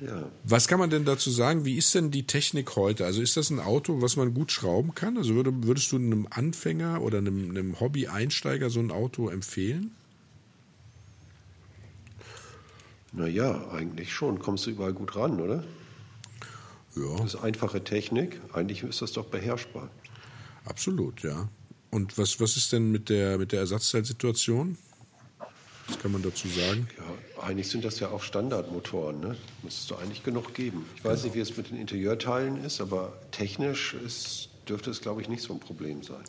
[0.00, 0.30] Ja.
[0.44, 1.64] Was kann man denn dazu sagen?
[1.64, 3.06] Wie ist denn die Technik heute?
[3.06, 5.16] Also ist das ein Auto, was man gut schrauben kann?
[5.16, 9.92] Also würdest du einem Anfänger oder einem, einem Hobby-Einsteiger so ein Auto empfehlen?
[13.12, 14.38] Naja, eigentlich schon.
[14.38, 15.64] Kommst du überall gut ran, oder?
[16.94, 17.16] Ja.
[17.18, 18.40] Das ist einfache Technik.
[18.52, 19.90] Eigentlich ist das doch beherrschbar.
[20.66, 21.48] Absolut, ja.
[21.90, 24.76] Und was, was ist denn mit der, mit der Ersatzteilsituation?
[25.88, 26.88] Was kann man dazu sagen?
[26.98, 29.20] Ja, eigentlich sind das ja auch Standardmotoren.
[29.20, 29.36] Ne?
[29.62, 30.84] Müsstest du eigentlich genug geben.
[30.96, 31.24] Ich weiß genau.
[31.24, 35.42] nicht, wie es mit den Interieurteilen ist, aber technisch ist, dürfte es, glaube ich, nicht
[35.42, 36.24] so ein Problem sein.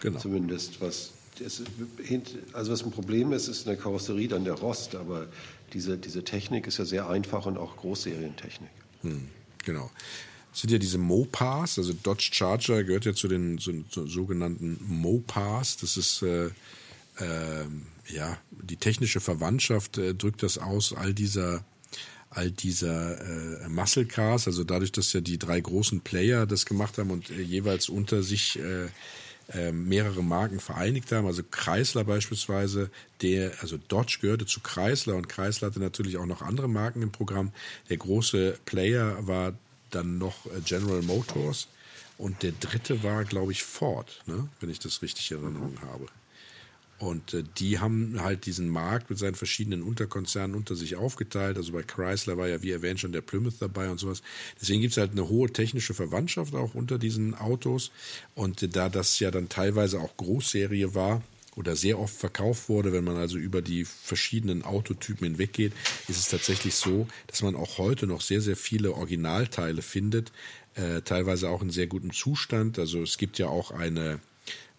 [0.00, 0.18] Genau.
[0.18, 1.12] Zumindest was.
[1.44, 1.62] Es,
[2.52, 5.26] also was ein Problem ist, ist in der Karosserie dann der Rost, aber
[5.72, 8.70] diese, diese Technik ist ja sehr einfach und auch Großserientechnik.
[9.02, 9.28] Hm,
[9.64, 9.90] genau.
[10.52, 14.78] Es sind ja diese Mopars, also Dodge Charger gehört ja zu den so, so, sogenannten
[14.86, 15.78] Mopars.
[15.78, 17.66] Das ist äh, äh,
[18.08, 21.64] ja die technische Verwandtschaft äh, drückt das aus all dieser
[22.30, 23.20] all dieser
[23.64, 27.30] äh, Muscle Cars, also dadurch, dass ja die drei großen Player das gemacht haben und
[27.30, 28.88] äh, jeweils unter sich äh,
[29.52, 31.26] äh, mehrere Marken vereinigt haben.
[31.26, 32.90] Also Chrysler beispielsweise,
[33.22, 37.12] der, also Dodge gehörte zu Chrysler und Chrysler hatte natürlich auch noch andere Marken im
[37.12, 37.52] Programm.
[37.90, 39.52] Der große Player war
[39.90, 41.68] dann noch äh, General Motors
[42.16, 44.48] und der dritte war, glaube ich, Ford, ne?
[44.60, 46.06] wenn ich das richtig in Erinnerung habe.
[46.98, 51.56] Und äh, die haben halt diesen Markt mit seinen verschiedenen Unterkonzernen unter sich aufgeteilt.
[51.56, 54.22] Also bei Chrysler war ja, wie erwähnt, schon der Plymouth dabei und sowas.
[54.60, 57.90] Deswegen gibt es halt eine hohe technische Verwandtschaft auch unter diesen Autos.
[58.34, 61.22] Und äh, da das ja dann teilweise auch Großserie war,
[61.56, 65.72] oder sehr oft verkauft wurde, wenn man also über die verschiedenen Autotypen hinweggeht,
[66.08, 70.32] ist es tatsächlich so, dass man auch heute noch sehr, sehr viele Originalteile findet,
[70.74, 72.78] äh, teilweise auch in sehr gutem Zustand.
[72.78, 74.18] Also es gibt ja auch eine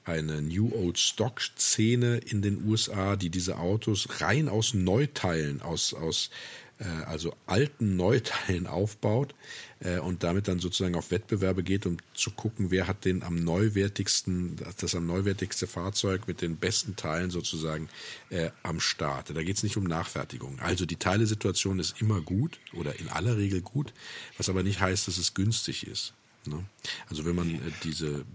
[0.06, 5.94] eine New Old Stock Szene in den USA, die diese Autos rein aus Neuteilen, aus,
[5.94, 6.30] aus
[6.78, 9.34] äh, also alten Neuteilen aufbaut
[9.80, 13.36] äh, und damit dann sozusagen auf Wettbewerbe geht, um zu gucken, wer hat den am
[13.36, 17.90] neuwertigsten, das am neuwertigste Fahrzeug mit den besten Teilen sozusagen
[18.30, 19.36] äh, am Start.
[19.36, 20.60] Da geht es nicht um Nachfertigung.
[20.60, 23.94] Also die Teilesituation ist immer gut oder in aller Regel gut,
[24.38, 26.14] was aber nicht heißt, dass es günstig ist.
[26.46, 26.64] Ne?
[27.10, 28.26] Also wenn man äh, diese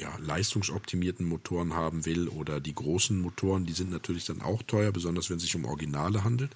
[0.00, 4.92] ja, leistungsoptimierten Motoren haben will oder die großen Motoren, die sind natürlich dann auch teuer,
[4.92, 6.50] besonders wenn es sich um Originale handelt.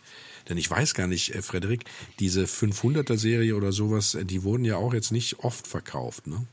[0.49, 1.85] Denn ich weiß gar nicht, äh, Frederik,
[2.19, 6.47] diese 500er Serie oder sowas, äh, die wurden ja auch jetzt nicht oft verkauft, ne?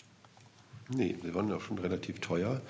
[0.93, 2.61] Nee, die waren auch schon relativ teuer.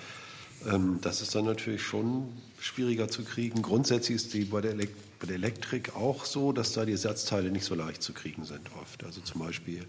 [0.68, 2.30] Ähm, das ist dann natürlich schon
[2.60, 3.64] schwieriger zu kriegen.
[3.64, 7.66] Grundsätzlich ist die bei der, bei der Elektrik auch so, dass da die Ersatzteile nicht
[7.66, 9.04] so leicht zu kriegen sind oft.
[9.04, 9.86] Also zum Beispiel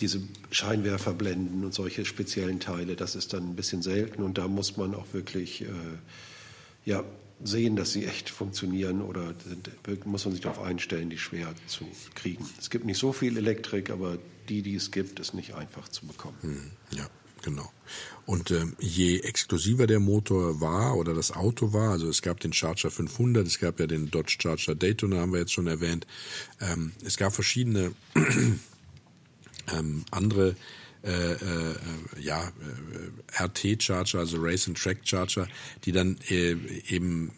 [0.00, 4.76] diese Scheinwerferblenden und solche speziellen Teile, das ist dann ein bisschen selten und da muss
[4.76, 5.66] man auch wirklich äh,
[6.84, 7.04] ja,
[7.42, 9.34] sehen, dass sie echt funktionieren oder
[10.04, 12.48] muss man sich darauf einstellen, die schwer zu kriegen.
[12.58, 16.06] Es gibt nicht so viel Elektrik, aber die, die es gibt, ist nicht einfach zu
[16.06, 16.36] bekommen.
[16.42, 17.06] Hm, ja.
[17.42, 17.72] Genau.
[18.26, 22.52] Und ähm, je exklusiver der Motor war oder das Auto war, also es gab den
[22.52, 26.06] Charger 500, es gab ja den Dodge Charger Daytona, haben wir jetzt schon erwähnt.
[26.60, 27.92] Ähm, es gab verschiedene
[29.76, 30.56] ähm, andere
[31.02, 31.74] äh, äh,
[32.20, 35.48] ja, äh, RT-Charger, also Race and Track Charger,
[35.84, 36.56] die dann äh,
[36.88, 37.32] eben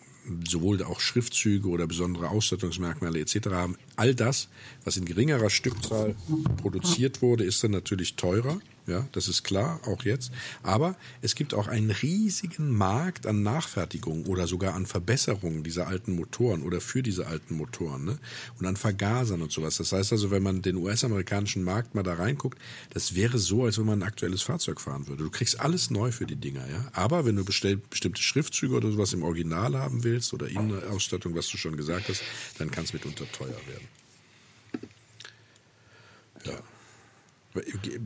[0.49, 3.49] sowohl auch Schriftzüge oder besondere Ausstattungsmerkmale etc.
[3.51, 3.77] haben.
[3.97, 4.49] All das,
[4.85, 6.17] was in geringerer Stückzahl
[6.57, 8.61] produziert wurde, ist dann natürlich teurer.
[8.87, 10.33] Ja, das ist klar, auch jetzt.
[10.65, 16.17] Aber es gibt auch einen riesigen Markt an Nachfertigungen oder sogar an Verbesserungen dieser alten
[16.17, 18.19] Motoren oder für diese alten Motoren ne?
[18.59, 19.77] und an Vergasern und sowas.
[19.77, 22.59] Das heißt also, wenn man den US-amerikanischen Markt mal da reinguckt,
[22.93, 25.23] das wäre so, als wenn man ein aktuelles Fahrzeug fahren würde.
[25.23, 26.89] Du kriegst alles neu für die Dinger, ja.
[26.93, 31.57] Aber wenn du bestimmte Schriftzüge oder sowas im Original haben willst oder Innenausstattung, was du
[31.57, 32.23] schon gesagt hast,
[32.59, 34.02] dann kann es mitunter teuer werden.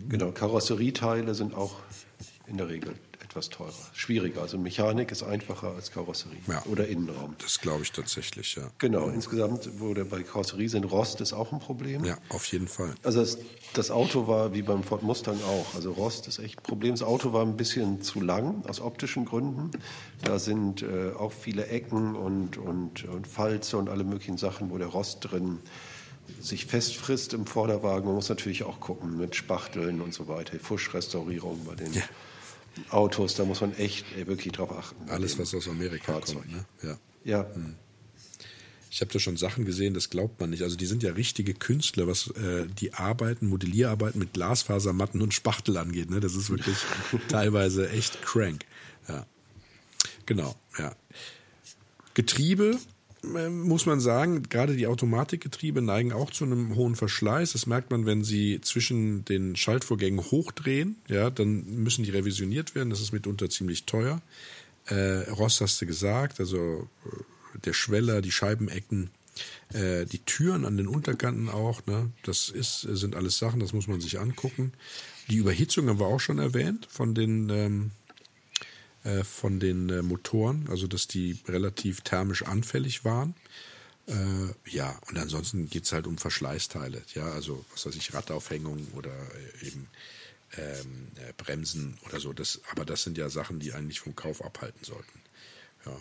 [0.09, 1.76] Genau, Karosserieteile sind auch
[2.46, 3.72] in der Regel etwas teurer.
[3.92, 4.40] Schwieriger.
[4.40, 7.35] Also Mechanik ist einfacher als Karosserie ja, oder Innenraum.
[7.38, 8.70] Das glaube ich tatsächlich, ja.
[8.78, 9.14] Genau, ja.
[9.14, 12.04] insgesamt, wo der bei Karosserie sind, Rost ist auch ein Problem.
[12.04, 12.94] Ja, auf jeden Fall.
[13.02, 13.38] Also das,
[13.74, 15.74] das, Auto war wie beim Ford Mustang auch.
[15.74, 16.92] Also Rost ist echt ein Problem.
[16.92, 19.70] Das Auto war ein bisschen zu lang aus optischen Gründen.
[20.22, 24.78] Da sind äh, auch viele Ecken und, und, und Falze und alle möglichen Sachen, wo
[24.78, 25.95] der Rost drin ist
[26.41, 28.07] sich festfrisst im Vorderwagen.
[28.07, 32.03] Man muss natürlich auch gucken mit Spachteln und so weiter, Fuschrestaurierung bei den ja.
[32.91, 35.09] Autos, da muss man echt ey, wirklich drauf achten.
[35.09, 36.43] Alles, was aus Amerika Fahrzeug.
[36.43, 36.65] kommt, ne?
[36.83, 36.99] Ja.
[37.25, 37.55] ja.
[37.55, 37.75] Hm.
[38.91, 40.62] Ich habe da schon Sachen gesehen, das glaubt man nicht.
[40.62, 45.77] Also die sind ja richtige Künstler, was äh, die Arbeiten, Modellierarbeiten mit Glasfasermatten und Spachtel
[45.77, 46.09] angeht.
[46.09, 46.21] Ne?
[46.21, 46.79] Das ist wirklich
[47.29, 48.65] teilweise echt crank.
[49.09, 49.27] Ja.
[50.25, 50.95] Genau, ja.
[52.15, 52.79] Getriebe
[53.51, 57.53] muss man sagen, gerade die Automatikgetriebe neigen auch zu einem hohen Verschleiß.
[57.53, 60.97] Das merkt man, wenn sie zwischen den Schaltvorgängen hochdrehen.
[61.09, 62.91] Ja, dann müssen die revisioniert werden.
[62.91, 64.23] Das ist mitunter ziemlich teuer.
[64.87, 69.11] Äh, Rost hast du gesagt, also äh, der Schweller, die Scheibenecken,
[69.73, 71.85] äh, die Türen an den Unterkanten auch.
[71.87, 72.11] Ne?
[72.25, 74.73] Das ist, sind alles Sachen, das muss man sich angucken.
[75.29, 77.91] Die Überhitzung haben wir auch schon erwähnt von den ähm,
[79.07, 83.35] äh, von den äh, Motoren, also dass die relativ thermisch anfällig waren.
[84.09, 84.14] Äh,
[84.69, 89.12] ja, und ansonsten geht es halt um Verschleißteile, ja, also was weiß ich, Radaufhängung oder
[89.12, 89.87] äh, eben
[90.57, 92.33] ähm, äh, Bremsen oder so.
[92.33, 95.21] Das, aber das sind ja Sachen, die eigentlich vom Kauf abhalten sollten.
[95.85, 95.97] Ja.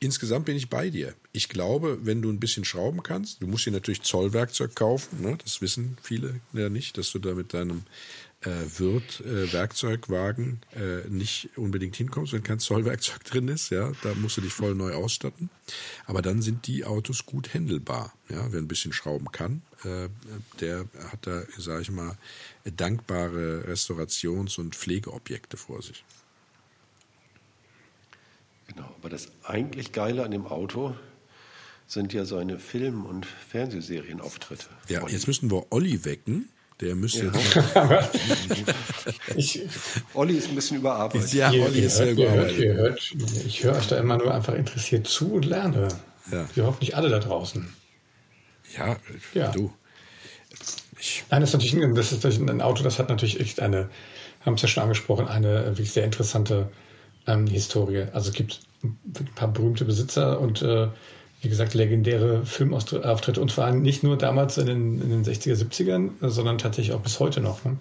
[0.00, 1.14] Insgesamt bin ich bei dir.
[1.32, 5.38] Ich glaube, wenn du ein bisschen schrauben kannst, du musst dir natürlich Zollwerkzeug kaufen, ne?
[5.42, 7.84] das wissen viele ja nicht, dass du da mit deinem
[8.44, 14.36] wird äh, Werkzeugwagen äh, nicht unbedingt hinkommst, wenn kein Zollwerkzeug drin ist, ja, da musst
[14.36, 15.50] du dich voll neu ausstatten.
[16.06, 18.12] Aber dann sind die Autos gut händelbar.
[18.28, 20.08] Ja, wer ein bisschen schrauben kann, äh,
[20.60, 22.16] der hat da, sage ich mal,
[22.64, 26.04] dankbare Restaurations- und Pflegeobjekte vor sich.
[28.68, 30.96] Genau, aber das eigentlich Geile an dem Auto
[31.86, 34.66] sind ja seine Film- und Fernsehserienauftritte.
[34.88, 36.48] Ja, jetzt müssen wir Olli wecken.
[36.82, 38.08] Der müsste ja.
[39.36, 39.62] ich,
[40.14, 41.32] Olli ist ein bisschen überarbeitet.
[41.32, 42.58] Ja, ihr, Olli ihr ist hört, sehr überarbeitet.
[42.58, 43.14] Ihr hört,
[43.46, 45.88] ich höre euch da immer nur einfach interessiert zu und lerne.
[46.32, 46.48] Ja.
[46.54, 47.72] Wir hoffen nicht alle da draußen.
[48.76, 48.96] Ja,
[49.32, 49.52] ja.
[49.52, 49.72] du.
[50.98, 53.88] Ich Nein, das ist natürlich ein, das ist ein Auto, das hat natürlich echt eine,
[54.44, 56.68] haben es ja schon angesprochen, eine wirklich sehr interessante
[57.28, 58.06] ähm, Historie.
[58.12, 60.88] Also es gibt ein paar berühmte Besitzer und äh,
[61.42, 63.40] wie gesagt, legendäre Filmauftritte.
[63.40, 67.18] Und zwar nicht nur damals in den, in den 60er, 70ern, sondern tatsächlich auch bis
[67.18, 67.64] heute noch.
[67.64, 67.76] Ne?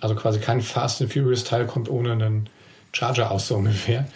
[0.00, 2.48] Also quasi kein Fast and Furious Teil kommt ohne einen
[2.92, 4.06] Charger aus, so ungefähr.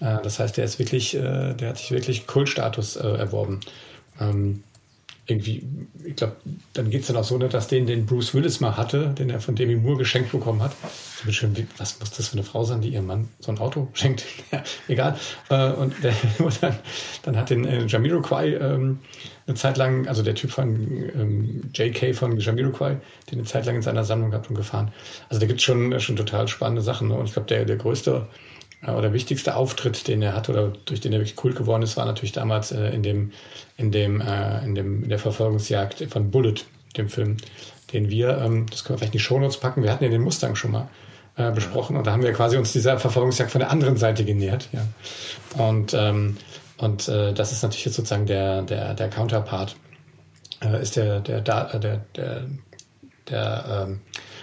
[0.00, 3.60] Äh, das heißt, der ist wirklich, äh, der hat sich wirklich Kultstatus äh, erworben.
[4.20, 4.62] Ähm,
[5.28, 5.62] irgendwie,
[6.04, 6.36] ich glaube,
[6.72, 9.28] dann geht es dann auch so, ne, dass den, den Bruce Willis mal hatte, den
[9.28, 10.72] er von Demi Moore geschenkt bekommen hat.
[11.28, 14.24] Schön, was muss das für eine Frau sein, die ihrem Mann so ein Auto schenkt?
[14.52, 15.18] ja, egal.
[15.50, 16.14] Äh, und, der,
[16.62, 16.78] dann,
[17.22, 19.00] dann, hat den äh, Jamiroquai ähm,
[19.46, 22.96] eine Zeit lang, also der Typ von ähm, JK von Jamiroquai,
[23.30, 24.92] den eine Zeit lang in seiner Sammlung gehabt und gefahren.
[25.28, 27.08] Also da gibt es schon, schon total spannende Sachen.
[27.08, 27.14] Ne?
[27.14, 28.26] Und ich glaube, der, der größte
[28.86, 32.04] oder wichtigste Auftritt, den er hat oder durch den er wirklich Kult geworden ist, war
[32.04, 33.32] natürlich damals äh, in dem,
[33.76, 36.54] in dem, äh, in dem, in der Verfolgungsjagd von Bullet,
[36.96, 37.38] dem Film,
[37.92, 40.22] den wir, ähm, das können wir vielleicht in die Shownotes packen, wir hatten ja den
[40.22, 40.88] Mustang schon mal
[41.36, 44.68] äh, besprochen und da haben wir quasi uns dieser Verfolgungsjagd von der anderen Seite genähert,
[44.72, 44.86] ja.
[45.60, 46.36] Und, ähm,
[46.76, 49.74] und äh, das ist natürlich jetzt sozusagen der, der, der Counterpart,
[50.62, 52.46] äh, ist der, der, der, der, der,
[53.28, 54.00] der ähm,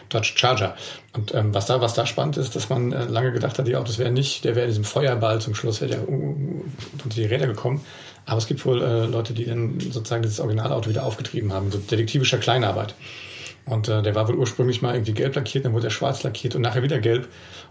[0.09, 0.75] Dodge Charger.
[1.13, 3.75] Und ähm, was da was da spannend ist, dass man äh, lange gedacht hat, die
[3.75, 6.63] Autos wären nicht, der wäre in diesem Feuerball zum Schluss wäre der uh,
[7.03, 7.81] unter die Räder gekommen.
[8.25, 11.77] Aber es gibt wohl äh, Leute, die dann sozusagen dieses Originalauto wieder aufgetrieben haben, so
[11.77, 12.95] detektivischer Kleinarbeit.
[13.65, 16.55] Und äh, der war wohl ursprünglich mal irgendwie gelb lackiert, dann wurde er schwarz lackiert
[16.55, 17.27] und nachher wieder gelb.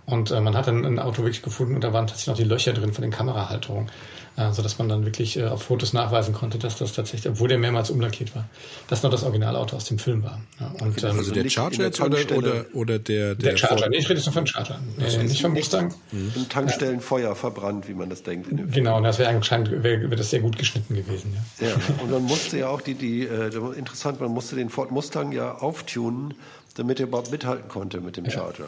[0.07, 2.49] Und äh, man hat dann ein Auto wirklich gefunden und da waren tatsächlich noch die
[2.49, 3.91] Löcher drin von den Kamerahalterungen
[4.37, 7.59] äh, sodass man dann wirklich äh, auf Fotos nachweisen konnte, dass das tatsächlich, obwohl der
[7.59, 8.49] mehrmals umlackiert war,
[8.89, 10.41] dass noch das Originalauto aus dem Film war.
[10.59, 13.89] Ja, und, ähm, also der Charger jetzt oder, oder, oder der, der, der Charger?
[13.89, 14.81] Nee, ich rede jetzt nur von Charger.
[15.01, 15.95] Also nicht vom Mustang.
[16.13, 18.49] Im Tankstellenfeuer verbrannt, wie man das denkt.
[18.73, 21.37] genau, und das wäre anscheinend wäre wär das sehr gut geschnitten gewesen.
[21.61, 21.69] Ja.
[21.69, 25.31] ja, und man musste ja auch die, die äh, interessant, man musste den Ford Mustang
[25.31, 26.35] ja auftunen,
[26.75, 28.67] damit er überhaupt mithalten konnte mit dem Charger.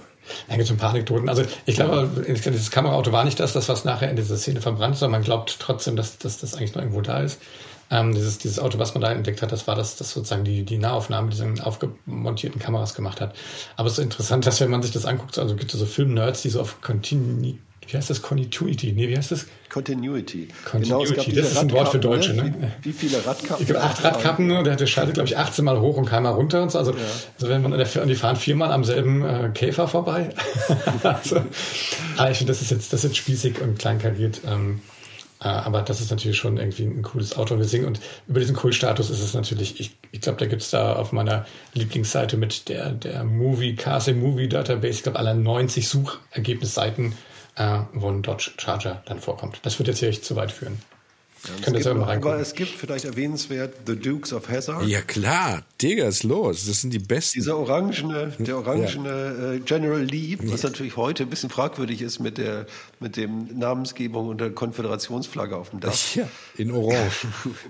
[0.48, 1.28] Da gibt es ein paar Anekdoten.
[1.28, 4.94] Also ich glaube, dieses Kameraauto war nicht das, das was nachher in dieser Szene verbrannt
[4.94, 7.40] ist, sondern man glaubt trotzdem, dass, dass das eigentlich noch irgendwo da ist.
[7.90, 10.64] Ähm, dieses, dieses Auto, was man da entdeckt hat, das war das, das sozusagen die,
[10.64, 13.36] die Nahaufnahme, die diese aufgemontierten Kameras gemacht hat.
[13.76, 16.42] Aber es ist interessant, dass wenn man sich das anguckt, also gibt es so Film-Nerds,
[16.42, 17.54] die so auf Continu
[17.88, 18.22] wie heißt das?
[18.22, 18.92] Continuity?
[18.92, 19.46] Nee, wie heißt das?
[19.68, 20.48] Continuity.
[20.64, 21.14] Continuity.
[21.14, 22.54] Genau, das ist ein Wort für Deutsche, ne?
[22.82, 23.62] Wie, wie viele Radkappen?
[23.62, 26.62] Ich glaube, acht Radkappen, der, der schaltet, glaube ich, 18 Mal hoch und keinmal runter
[26.62, 26.78] und so.
[26.78, 26.98] Also, ja.
[27.34, 30.30] also wenn man, und die fahren viermal am selben äh, Käfer vorbei.
[31.02, 31.42] also,
[32.16, 34.40] aber ich finde, das ist jetzt, das ist spießig und kleinkariert.
[34.46, 34.80] Ähm,
[35.40, 37.58] äh, aber das ist natürlich schon irgendwie ein cooles Auto.
[37.58, 40.70] Wir singen und über diesen Cool-Status ist es natürlich, ich, ich glaube, da gibt es
[40.70, 45.88] da auf meiner Lieblingsseite mit der, der Movie, KC Movie Database, ich glaube, aller 90
[45.88, 47.14] Suchergebnisseiten
[47.56, 49.60] äh, wo ein Dodge Charger dann vorkommt.
[49.62, 50.78] Das wird jetzt hier echt zu weit führen.
[51.46, 54.86] Ja, es, gibt, aber es gibt vielleicht erwähnenswert The Dukes of Hazzard.
[54.86, 56.66] Ja klar, Digga ist los.
[56.66, 57.38] Das sind die besten.
[57.38, 59.52] Dieser orangene, der orangene ja.
[59.52, 60.70] äh, General Lee, was ja.
[60.70, 62.66] natürlich heute ein bisschen fragwürdig ist mit der
[63.00, 65.94] mit dem Namensgebung unter Konföderationsflagge auf dem Dach.
[66.14, 67.28] Ja, in Orange.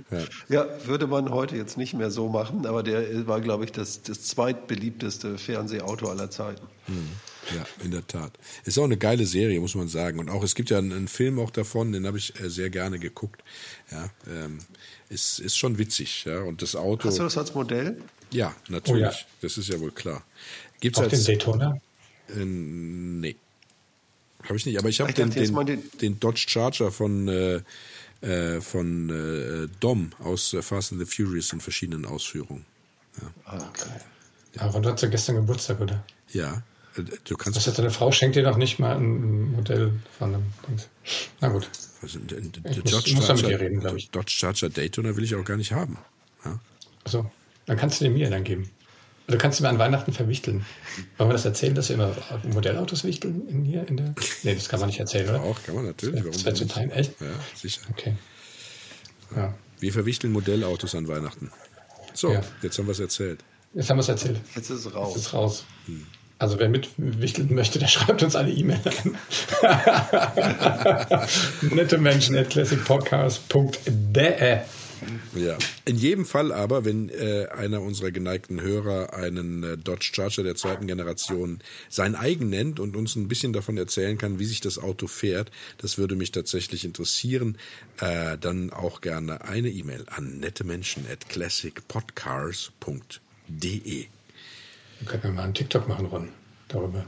[0.49, 0.67] ja.
[0.87, 4.23] würde man heute jetzt nicht mehr so machen, aber der war, glaube ich, das, das
[4.23, 6.67] zweitbeliebteste Fernsehauto aller Zeiten.
[6.87, 7.09] Hm.
[7.55, 8.33] Ja, in der Tat.
[8.65, 10.19] Ist auch eine geile Serie, muss man sagen.
[10.19, 12.71] Und auch, es gibt ja einen, einen Film auch davon, den habe ich äh, sehr
[12.71, 13.43] gerne geguckt.
[13.91, 14.59] Ja, ähm,
[15.09, 16.41] ist, ist schon witzig, ja.
[16.41, 17.09] Und das Auto.
[17.09, 17.97] Hast du das als Modell?
[18.33, 19.03] Ja, natürlich.
[19.03, 19.15] Oh, ja.
[19.41, 20.25] Das ist ja wohl klar.
[20.81, 21.81] Gibt's auch als, den Daytona?
[22.29, 23.37] Äh, nee.
[24.43, 27.63] Habe ich nicht, aber ich habe den, den, den, den, Dodge Charger von, äh,
[28.21, 32.65] äh, von äh, Dom aus äh, Fast and the Furious in verschiedenen Ausführungen.
[33.21, 33.31] Ja.
[33.45, 33.91] Ah, okay.
[34.55, 34.63] Ja.
[34.63, 36.05] Aber du hattest ja gestern Geburtstag, oder?
[36.33, 36.63] Ja.
[37.25, 40.45] Du kannst das heißt, deine Frau schenkt dir noch nicht mal ein Modell von einem
[40.69, 40.89] Dings.
[41.41, 41.69] Na gut.
[42.03, 44.11] Also, der, der ich Dodge, muss, Charger, muss reden, ich.
[44.11, 45.99] Dodge Charger Daytona will ich auch gar nicht haben.
[46.45, 46.59] Ja?
[47.05, 47.31] Achso,
[47.67, 48.71] dann kannst du den mir dann geben.
[49.29, 50.65] Du kannst mir an Weihnachten verwichteln.
[51.19, 53.87] Wollen wir das erzählen, dass wir immer Modellautos wichteln in hier?
[53.89, 55.43] In der nee, das kann man nicht erzählen, oder?
[55.43, 56.23] Auch, kann man natürlich.
[56.23, 57.21] Das wäre zu teilen, echt?
[57.21, 57.81] Ja, sicher.
[57.91, 58.15] Okay.
[59.35, 59.53] Ja.
[59.81, 61.51] Wir verwichteln Modellautos an Weihnachten.
[62.15, 62.43] So, ja.
[62.63, 63.41] jetzt haben wir es erzählt.
[63.75, 64.41] Jetzt haben wir es erzählt.
[64.55, 65.15] Jetzt ist es raus.
[65.15, 65.65] Jetzt ist raus.
[65.87, 66.07] Hm.
[66.39, 69.17] Also wer mitwichteln möchte, der schreibt uns eine E-Mail an.
[71.63, 74.59] Nette Menschen at classicpodcast.de
[75.35, 75.59] ja.
[75.85, 80.57] In jedem Fall aber, wenn äh, einer unserer geneigten Hörer einen äh, Dodge Charger der
[80.57, 84.79] zweiten Generation sein eigen nennt und uns ein bisschen davon erzählen kann, wie sich das
[84.79, 87.59] Auto fährt, das würde mich tatsächlich interessieren.
[88.01, 94.07] Äh, dann auch gerne eine E-Mail an nettemenschen at classicpodcars.de.
[95.01, 96.29] Wir könnten mal einen TikTok machen, Ron,
[96.69, 97.05] darüber.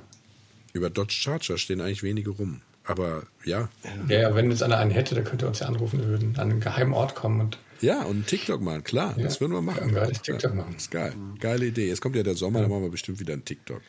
[0.73, 2.61] Über Dodge Charger stehen eigentlich wenige rum.
[2.85, 3.69] Aber ja.
[4.09, 6.51] Ja, ja wenn jetzt einer einen hätte, der könnte uns ja anrufen, wir würden an
[6.51, 9.23] einen geheimen Ort kommen und ja, und TikTok machen, klar, ja.
[9.23, 9.95] das würden wir machen.
[9.95, 10.73] Ja, TikTok machen.
[10.73, 11.15] Das ist geil.
[11.39, 11.87] Geile Idee.
[11.87, 13.81] Jetzt kommt ja der Sommer, dann machen wir bestimmt wieder einen TikTok.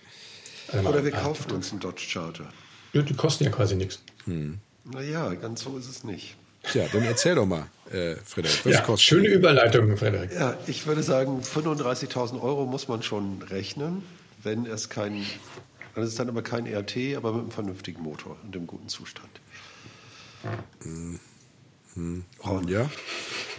[0.85, 2.53] Oder wir kaufen uns einen Dodge Charger.
[2.93, 4.03] Ja, die kosten ja quasi nichts.
[4.25, 4.59] Hm.
[4.85, 6.35] Naja, ganz so ist es nicht.
[6.63, 10.31] Tja, dann erzähl doch mal, äh, Frederik, was ja, kostet Schöne Überleitung, Frederik.
[10.33, 14.03] Ja, ich würde sagen, 35.000 Euro muss man schon rechnen,
[14.43, 15.25] wenn es kein,
[15.95, 18.89] dann ist es dann aber kein RT, aber mit einem vernünftigen Motor und im guten
[18.89, 19.29] Zustand.
[20.83, 21.19] Hm.
[21.95, 22.23] Hm.
[22.43, 22.89] Oh, ja,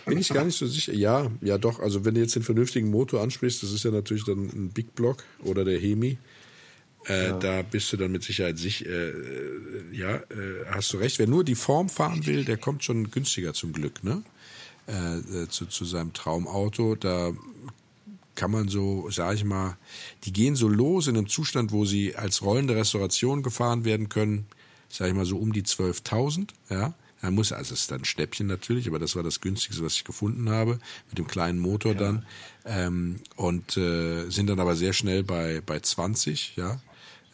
[0.07, 0.95] bin ich gar nicht so sicher.
[0.95, 1.81] Ja, ja doch.
[1.81, 4.95] Also wenn du jetzt den vernünftigen Motor ansprichst, das ist ja natürlich dann ein Big
[4.95, 6.19] Block oder der Hemi.
[7.11, 7.39] Äh, ja.
[7.39, 9.13] Da bist du dann mit Sicherheit sich, äh,
[9.93, 11.19] ja, äh, hast du recht.
[11.19, 14.23] Wer nur die Form fahren will, der kommt schon günstiger zum Glück, ne?
[14.87, 16.95] Äh, äh, zu, zu seinem Traumauto.
[16.95, 17.33] Da
[18.37, 19.77] kann man so, sag ich mal,
[20.25, 24.47] die gehen so los in einem Zustand, wo sie als rollende Restauration gefahren werden können,
[24.89, 26.95] sag ich mal so um die 12.000, ja.
[27.23, 29.95] Er muss, also es ist dann ein Schnäppchen natürlich, aber das war das günstigste, was
[29.95, 30.79] ich gefunden habe,
[31.11, 31.99] mit dem kleinen Motor ja.
[31.99, 32.27] dann.
[32.65, 36.81] Ähm, und äh, sind dann aber sehr schnell bei, bei 20, ja,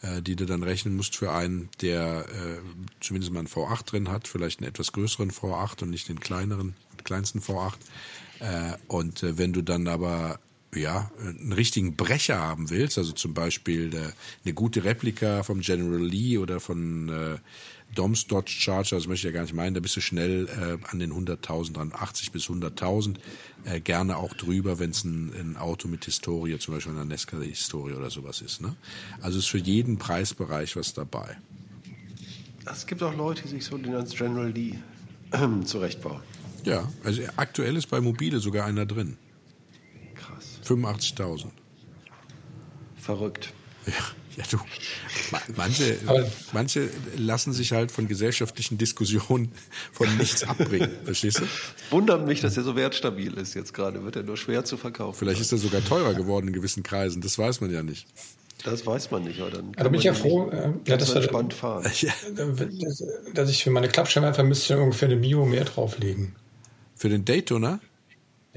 [0.07, 2.59] äh, die du dann rechnen musst für einen, der äh,
[2.99, 6.75] zumindest mal einen V8 drin hat, vielleicht einen etwas größeren V8 und nicht den kleineren,
[7.03, 7.73] kleinsten V8.
[8.39, 10.39] Äh, und äh, wenn du dann aber
[10.75, 14.11] ja, einen richtigen Brecher haben willst, also zum Beispiel äh,
[14.43, 17.37] eine gute Replika vom General Lee oder von äh,
[17.95, 20.91] Doms Dodge Charger, das möchte ich ja gar nicht meinen, da bist du schnell äh,
[20.91, 23.15] an den 100.000 dran, 80 bis 100.000.
[23.63, 27.93] Äh, gerne auch drüber, wenn es ein, ein, Auto mit Historie, zum Beispiel eine Nesca-Historie
[27.93, 28.61] oder sowas ist.
[28.61, 28.75] Ne?
[29.21, 31.37] Also ist für jeden Preisbereich was dabei.
[32.65, 34.75] Es gibt auch Leute, die sich so den als General Lee
[35.63, 36.21] zurechtbauen.
[36.65, 39.17] Ja, also aktuell ist bei Mobile sogar einer drin.
[40.67, 40.77] Krass.
[40.77, 41.45] 85.000.
[42.97, 43.53] Verrückt.
[43.85, 43.93] Ja.
[44.37, 44.59] Ja, du.
[45.55, 45.97] Manche,
[46.53, 49.51] manche lassen sich halt von gesellschaftlichen Diskussionen
[49.91, 50.91] von nichts abbringen.
[51.05, 51.45] Verstehst du?
[51.89, 54.03] Wundert mich, dass er so wertstabil ist jetzt gerade.
[54.03, 55.17] Wird er nur schwer zu verkaufen.
[55.17, 57.19] Vielleicht ist er sogar teurer geworden in gewissen Kreisen.
[57.21, 58.05] Das weiß man ja nicht.
[58.63, 61.13] Das weiß man nicht, aber dann kann da bin ich ja froh, äh, ja, dass,
[61.13, 61.89] entspannt fahren.
[62.01, 62.13] Ja.
[63.33, 66.35] dass ich für meine Klappscheinwerfer müsste ungefähr eine Mio mehr drauflegen.
[66.95, 67.79] Für den Daytona?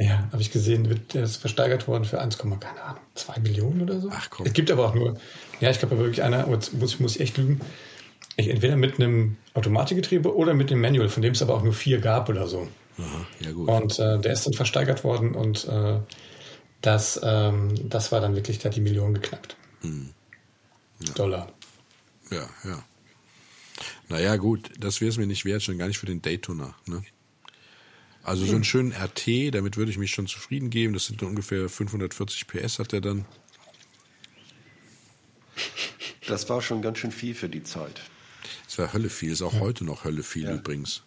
[0.01, 3.83] Ja, habe ich gesehen, wird der ist versteigert worden für 1, keine Ahnung, 2 Millionen
[3.83, 4.09] oder so.
[4.11, 4.47] Ach komm.
[4.47, 5.21] Es gibt aber auch nur,
[5.61, 7.61] ja, ich glaube wirklich einer, muss, muss ich echt lügen,
[8.37, 11.75] ich, entweder mit einem Automatikgetriebe oder mit dem Manual, von dem es aber auch nur
[11.75, 12.67] vier gab oder so.
[12.97, 13.69] Aha, ja gut.
[13.69, 15.99] Und äh, der ist dann versteigert worden und äh,
[16.81, 19.57] das, ähm, das war dann wirklich, da die Million geknackt.
[19.83, 20.15] Hm.
[21.07, 21.13] Ja.
[21.13, 21.53] Dollar.
[22.31, 22.85] Ja, ja.
[24.09, 26.75] Naja, gut, das wäre es mir nicht wert, schon gar nicht für den Daytona.
[26.87, 27.03] Ne?
[28.31, 30.93] Also so einen schönen RT, damit würde ich mich schon zufrieden geben.
[30.93, 33.25] Das sind ungefähr 540 PS hat er dann.
[36.29, 38.01] Das war schon ganz schön viel für die Zeit.
[38.67, 39.59] Das war Hölle viel, ist auch ja.
[39.59, 40.55] heute noch Hölle viel ja.
[40.55, 41.03] übrigens.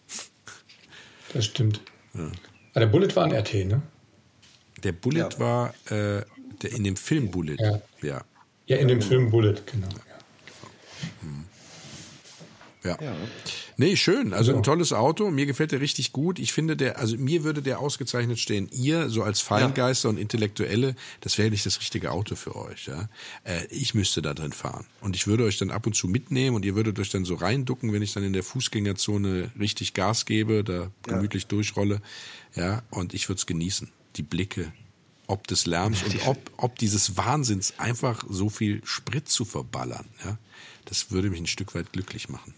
[1.32, 1.80] Das stimmt.
[2.14, 2.30] Ja.
[2.72, 3.82] Aber der Bullet war ein RT, ne?
[4.84, 5.40] Der Bullet ja.
[5.40, 6.26] war äh,
[6.62, 7.56] der in dem Film Bullet.
[7.58, 8.26] Ja, ja.
[8.66, 9.88] ja in dem Film Bullet, genau.
[11.22, 11.46] Hm.
[12.84, 12.98] Ja.
[13.78, 14.34] Nee, schön.
[14.34, 14.58] Also ja.
[14.58, 15.30] ein tolles Auto.
[15.32, 16.40] Mir gefällt der richtig gut.
[16.40, 18.70] Ich finde der, also mir würde der ausgezeichnet stehen.
[18.72, 20.12] Ihr, so als Feingeister ja.
[20.12, 22.88] und Intellektuelle, das wäre nicht das richtige Auto für euch.
[22.88, 23.10] Ja?
[23.44, 24.86] Äh, ich müsste da drin fahren.
[25.02, 27.36] Und ich würde euch dann ab und zu mitnehmen und ihr würdet euch dann so
[27.36, 31.50] reinducken, wenn ich dann in der Fußgängerzone richtig Gas gebe, da gemütlich ja.
[31.50, 32.02] durchrolle.
[32.56, 33.90] Ja, und ich würde es genießen.
[34.16, 34.72] Die Blicke,
[35.28, 40.06] ob des Lärms und ob, ob dieses Wahnsinns einfach so viel Sprit zu verballern.
[40.24, 40.38] Ja?
[40.86, 42.54] Das würde mich ein Stück weit glücklich machen.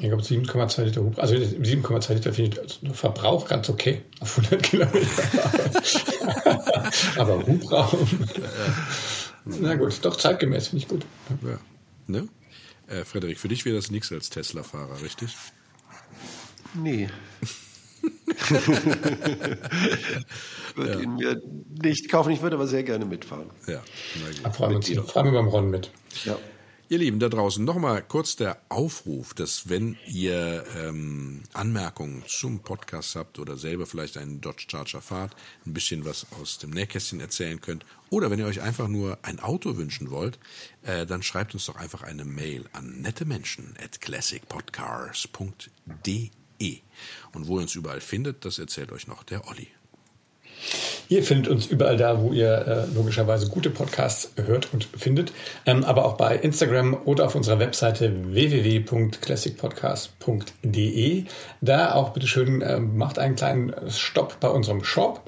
[0.00, 1.18] Ich glaube 7,2 Liter Hub.
[1.18, 5.06] Also 7,2 Liter finde ich als Verbrauch ganz okay auf 100 Kilometer.
[7.16, 8.08] Aber Hubraum.
[9.44, 11.04] Na gut, doch zeitgemäß finde ich gut.
[11.42, 11.58] Ja.
[12.06, 12.28] Ne?
[12.86, 15.34] Äh, Frederik, für dich wäre das nichts als Tesla-Fahrer, richtig?
[16.74, 17.08] Nee.
[20.76, 21.00] würde ja.
[21.00, 21.42] ihn mir
[21.82, 23.50] nicht kaufen, ich würde aber sehr gerne mitfahren.
[23.66, 23.82] Ja,
[24.20, 24.56] na gut.
[24.56, 25.90] Fahren wir, fahren wir beim Ron mit.
[26.24, 26.38] Ja.
[26.90, 33.14] Ihr Lieben da draußen, nochmal kurz der Aufruf, dass wenn ihr ähm, Anmerkungen zum Podcast
[33.14, 35.36] habt oder selber vielleicht einen Dodge Charger fahrt,
[35.66, 39.38] ein bisschen was aus dem Nähkästchen erzählen könnt oder wenn ihr euch einfach nur ein
[39.38, 40.38] Auto wünschen wollt,
[40.82, 46.30] äh, dann schreibt uns doch einfach eine Mail an nettemenschen at classicpodcars.de.
[47.34, 49.68] Und wo ihr uns überall findet, das erzählt euch noch der Olli.
[51.10, 55.32] Ihr findet uns überall da, wo ihr äh, logischerweise gute Podcasts hört und findet,
[55.64, 61.24] ähm, aber auch bei Instagram oder auf unserer Webseite www.classicpodcast.de.
[61.62, 65.22] Da auch bitte schön äh, macht einen kleinen Stopp bei unserem Shop.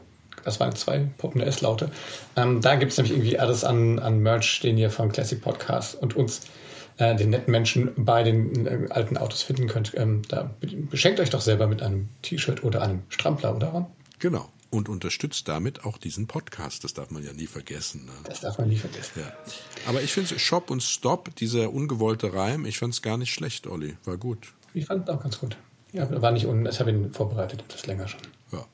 [0.45, 1.91] Das waren zwei poppende S-Laute.
[2.37, 5.95] Ähm, da gibt es nämlich irgendwie alles an, an Merch, den ihr von Classic Podcast
[5.95, 6.43] und uns
[6.99, 9.95] äh, den netten Menschen bei den äh, alten Autos finden könnt.
[9.97, 13.87] Ähm, da beschenkt euch doch selber mit einem T-Shirt oder einem Strampler, oder Ron?
[14.19, 16.85] Genau und unterstützt damit auch diesen Podcast.
[16.85, 18.07] Das darf man ja nie vergessen.
[18.07, 18.13] Ne?
[18.25, 19.21] Das darf man nie vergessen.
[19.21, 19.33] Ja.
[19.87, 23.67] Aber ich finde Shop und Stop, dieser ungewollte Reim, ich fand es gar nicht schlecht,
[23.67, 23.97] Olli.
[24.05, 24.55] War gut.
[24.73, 25.57] Ich fand es auch ganz gut.
[25.93, 26.67] Ja, war nicht unten.
[26.67, 28.21] Ich habe ihn vorbereitet, etwas länger schon.
[28.53, 28.65] Ja.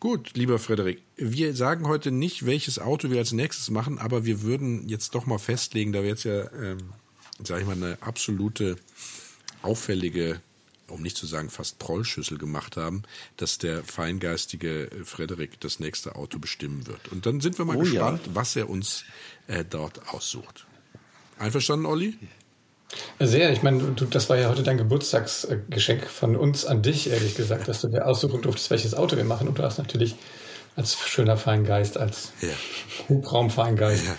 [0.00, 4.42] Gut, lieber Frederik, wir sagen heute nicht, welches Auto wir als nächstes machen, aber wir
[4.42, 6.92] würden jetzt doch mal festlegen, da wir jetzt ja, ähm,
[7.42, 8.76] sage ich mal, eine absolute
[9.62, 10.40] auffällige
[10.88, 13.02] um nicht zu sagen fast Prollschüssel gemacht haben,
[13.36, 17.08] dass der feingeistige Frederik das nächste Auto bestimmen wird.
[17.08, 18.34] Und dann sind wir mal oh, gespannt, ja.
[18.34, 19.04] was er uns
[19.46, 20.66] äh, dort aussucht.
[21.38, 22.18] Einverstanden, Olli?
[23.20, 23.52] Sehr.
[23.52, 27.68] Ich meine, du, das war ja heute dein Geburtstagsgeschenk von uns an dich, ehrlich gesagt,
[27.68, 29.48] dass du dir aussuchen durftest, welches Auto wir machen.
[29.48, 30.16] Und du hast natürlich
[30.76, 32.54] als schöner Feingeist, als ja.
[33.08, 34.16] Hubraumfeingeist, ja.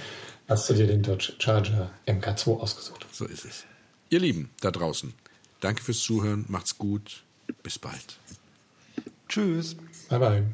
[0.47, 3.07] hast du dir den Dodge Charger MK2 ausgesucht.
[3.11, 3.65] So ist es.
[4.09, 5.13] Ihr Lieben da draußen,
[5.59, 7.23] Danke fürs Zuhören, macht's gut,
[7.63, 8.19] bis bald.
[9.27, 9.75] Tschüss.
[10.09, 10.45] Bye bye.